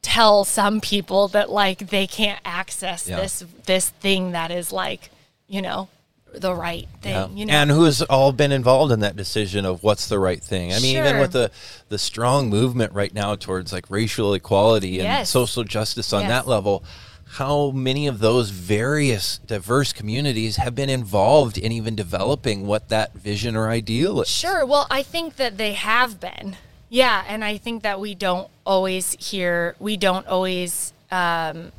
[0.02, 3.20] tell some people that like they can't access Yeah.
[3.20, 5.10] this this thing that is like,
[5.48, 5.88] you know,
[6.32, 7.52] the right thing, you know.
[7.52, 10.72] and who has all been involved in that decision of what's the right thing?
[10.72, 11.50] I mean, even with the
[11.88, 15.30] the strong movement right now towards like racial equality and Yes.
[15.30, 16.30] social justice on Yes.
[16.30, 16.84] that level,
[17.34, 23.12] how many of those various diverse communities have been involved in even developing what that
[23.14, 24.28] vision or ideal is?
[24.28, 24.64] Sure.
[24.64, 26.56] Well, I think that they have been.
[26.90, 31.70] Yeah, and I think that we don't always hear, we don't always um,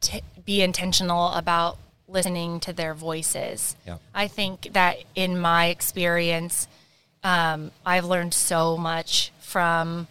[0.00, 1.76] t- be intentional about
[2.06, 3.74] listening to their voices.
[3.84, 3.98] Yeah.
[4.14, 6.68] I think that in my experience,
[7.24, 10.06] um, I've learned so much from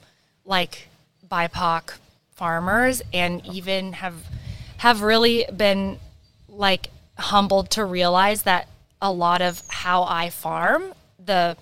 [0.45, 0.89] like
[1.31, 1.93] BIPOC
[2.35, 4.15] farmers and even have
[4.77, 5.97] have really been
[6.49, 8.67] like humbled to realize that
[9.01, 11.55] a lot of how I farm, the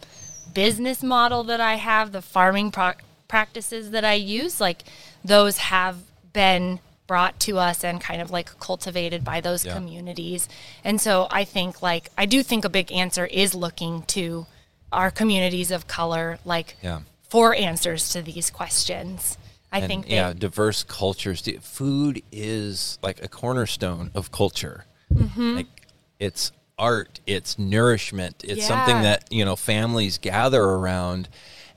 [0.54, 2.94] business model that I have, the farming pro-
[3.28, 4.84] practices that I use, like
[5.24, 5.98] those have
[6.34, 9.74] been brought to us and kind of like cultivated by those Yeah.
[9.74, 10.48] communities.
[10.84, 14.46] And so I think like I do think a big answer is looking to
[14.94, 17.02] our communities of color like Yeah.
[17.28, 19.38] for answers to these questions.
[19.74, 21.42] I And, think that yeah, diverse cultures.
[21.62, 24.86] Food is like a cornerstone of culture.
[25.14, 25.56] Mm-hmm.
[25.56, 25.88] Like
[26.20, 31.30] it's art, it's nourishment, it's something that you know families gather around.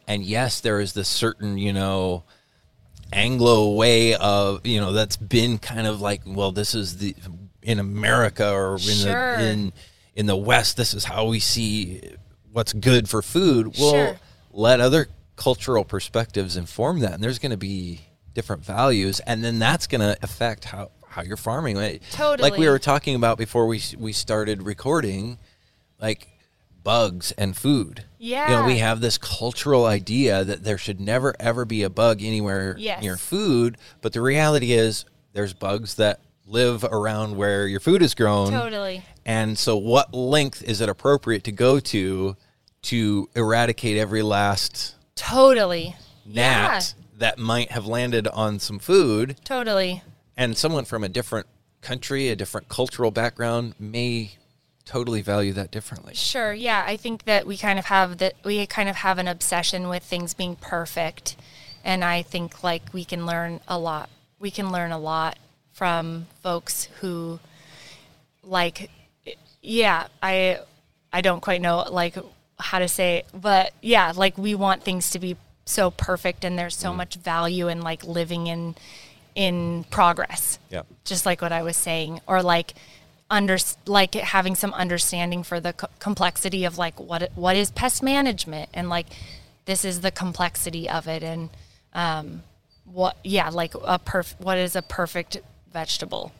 [0.09, 2.25] And yes, there is this certain you know
[3.13, 7.15] Anglo way of you know that's been kind of like well, this is the
[7.63, 9.37] in America or in Sure.
[9.37, 9.73] the in
[10.17, 12.01] in the West, this is how we see
[12.53, 13.77] what's good for food.
[13.79, 14.17] Well, Sure.
[14.53, 18.01] let other cultural perspectives inform that, and there's going to be
[18.33, 21.77] different values, and then that's going to affect how how you're farming.
[21.77, 25.39] Like- Like we were talking about before we we started recording,
[26.01, 26.29] like
[26.83, 28.05] bugs and food.
[28.19, 28.51] Yeah.
[28.51, 32.23] You know, we have this cultural idea that there should never ever be a bug
[32.23, 33.01] anywhere Yes.
[33.03, 38.15] near food, but the reality is there's bugs that live around where your food is
[38.15, 38.51] grown.
[38.53, 39.03] Totally.
[39.25, 42.37] And so, what length is it appropriate to go to
[42.83, 45.97] to eradicate every last Totally.
[46.27, 49.37] gnat that might have landed on some food?
[49.45, 50.03] Totally.
[50.37, 51.47] And someone from a different
[51.81, 54.33] country, a different cultural background may
[54.85, 56.15] totally value that differently.
[56.15, 56.53] Sure.
[56.53, 59.89] Yeah, I think that we kind of have that we kind of have an obsession
[59.89, 61.37] with things being perfect,
[61.85, 64.11] and I think like we can learn a lot.
[64.39, 65.39] We can learn a lot
[65.73, 67.41] from folks who,
[68.43, 68.91] like,
[69.63, 70.61] yeah, I
[71.13, 72.17] I don't quite know like
[72.59, 76.59] how to say, it, but yeah, like we want things to be so perfect, and
[76.59, 76.97] there's so mm.
[76.97, 78.75] much value in like living in
[79.35, 80.83] in progress Yeah.
[81.05, 82.75] just like what I was saying, or like
[83.31, 83.57] under
[83.87, 88.69] like having some understanding for the co- complexity of like what what is pest management
[88.75, 89.07] and like
[89.65, 91.49] this is the complexity of it and
[91.95, 92.43] um,
[92.85, 95.39] what yeah like a perf what is a perfect
[95.73, 96.33] vegetable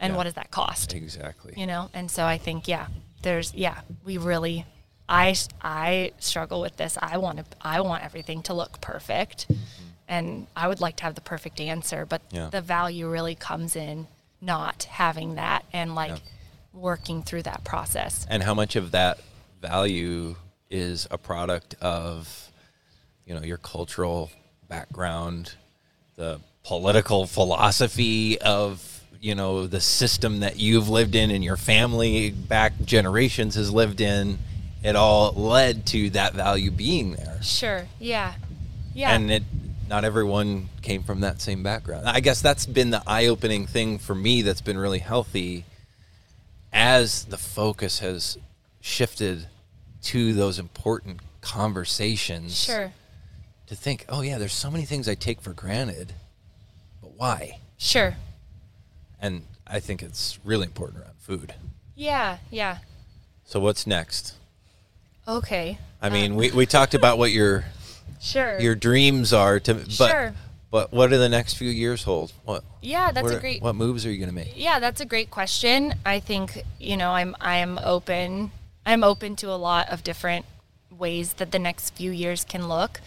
[0.00, 0.16] and Yeah.
[0.16, 1.54] what does that cost Exactly.
[1.56, 2.86] you know and so I think yeah
[3.22, 4.64] there's yeah we really
[5.08, 9.48] I I struggle with this I want to I want everything to look perfect
[10.08, 12.48] and I would like to have the perfect answer but Yeah.
[12.50, 14.06] the value really comes in
[14.40, 16.18] not having that and like Yeah.
[16.72, 19.18] working through that process And how much of that
[19.60, 20.36] value
[20.70, 22.50] is a product of,
[23.26, 24.30] you know, your cultural
[24.68, 25.52] background,
[26.16, 32.30] the political philosophy of, you know, the system that you've lived in and your family
[32.30, 34.38] back generations has lived in.
[34.84, 37.38] It all led to that value being there.
[37.42, 38.34] sure yeah
[38.94, 39.42] yeah and it
[39.88, 42.06] not everyone came from that same background.
[42.06, 45.64] I guess that's been the eye-opening thing for me that's been really healthy
[46.72, 48.38] as the focus has
[48.80, 49.46] shifted
[50.02, 52.92] to those important conversations sure.
[53.66, 56.12] to think oh yeah there's so many things i take for granted
[57.00, 57.58] but why?
[57.76, 58.16] Sure.
[59.20, 61.54] And i think it's really important around food.
[61.94, 62.78] Yeah yeah.
[63.44, 64.34] So what's next?
[65.26, 65.78] Okay.
[66.02, 67.64] I mean uh, we, we talked about what your
[68.20, 70.34] sure your dreams are to but Sure.
[70.70, 73.62] but what do the next few years hold what yeah that's what a are- great
[73.62, 75.94] what moves are you going to make Yeah, that's a great question.
[76.04, 78.50] I think, you know, I'm I'm open
[78.84, 80.44] I'm open to a lot of different
[80.90, 83.00] ways that the next few years can look.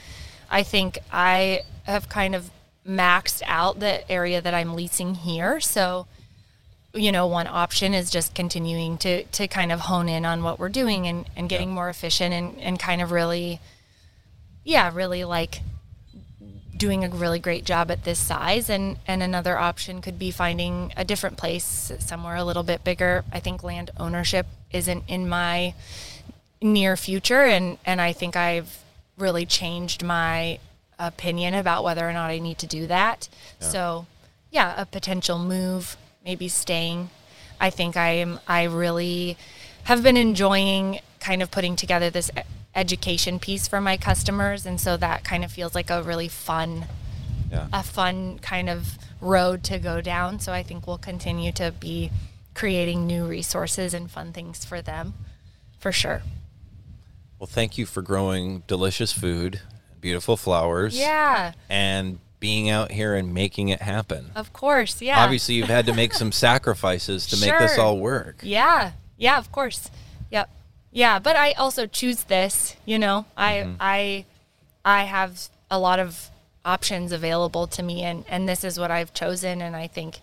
[0.50, 2.52] I think I have kind of
[2.88, 5.60] maxed out the area that I'm leasing here.
[5.60, 6.08] So,
[6.94, 10.60] you know, one option is just continuing to to kind of hone in on what
[10.60, 11.76] we're doing and, and getting Yeah.
[11.76, 13.60] more efficient and, and kind of really
[14.64, 15.62] yeah, really like
[16.82, 18.70] doing a really great job at this size.
[18.70, 23.24] And and another option could be finding a different place somewhere a little bit bigger.
[23.32, 25.76] I think land ownership isn't in my
[26.62, 27.44] near future.
[27.44, 28.80] And and i think i've
[29.18, 30.58] really changed my
[30.98, 33.30] opinion about whether or not i need to do that.
[33.60, 34.08] So
[34.50, 37.10] yeah a potential move maybe staying.
[37.60, 39.38] I think i am i really
[39.84, 42.32] have been enjoying kind of putting together this
[42.76, 46.86] education piece for my customers and so that kind of feels like a really fun
[47.52, 51.72] yeah a fun kind of road to go down so i think we'll continue to
[51.80, 52.10] be
[52.54, 55.14] creating new resources and fun things for them
[55.80, 56.22] for sure
[57.40, 59.60] Well, thank you for growing delicious food,
[60.00, 64.32] beautiful flowers, yeah and being out here and making it happen.
[64.36, 68.40] of course yeah Obviously, you've had to make some sacrifices to make this all work.
[68.42, 68.94] Yeah.
[69.18, 69.92] Yeah, of course.
[70.32, 70.50] Yep.
[70.92, 73.26] Yeah, but I also choose this, you know.
[73.38, 73.76] I Mm-hmm.
[73.80, 74.26] I
[74.84, 76.30] I have a lot of
[76.66, 80.20] options available to me and and this is what I've chosen and I think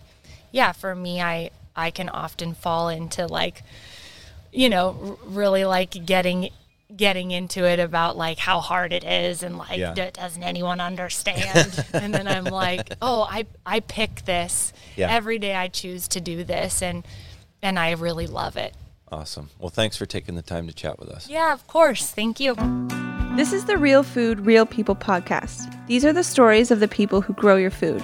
[0.51, 3.63] yeah, for me I I can often fall into like
[4.51, 6.49] you know, r- really like getting
[6.95, 9.93] getting into it about like how hard it is and like Yeah.
[9.93, 15.07] d- doesn't anyone understand and then i'm like oh i i pick this Yeah.
[15.11, 17.05] every day i choose to do this and
[17.61, 18.73] and i really love it
[19.11, 19.49] Awesome.
[19.59, 21.27] Well, thanks for taking the time to chat with us.
[21.29, 22.55] yeah of course thank you
[23.35, 25.73] This is the Real Food, Real People podcast.
[25.87, 28.01] These are the stories of the people who grow your food.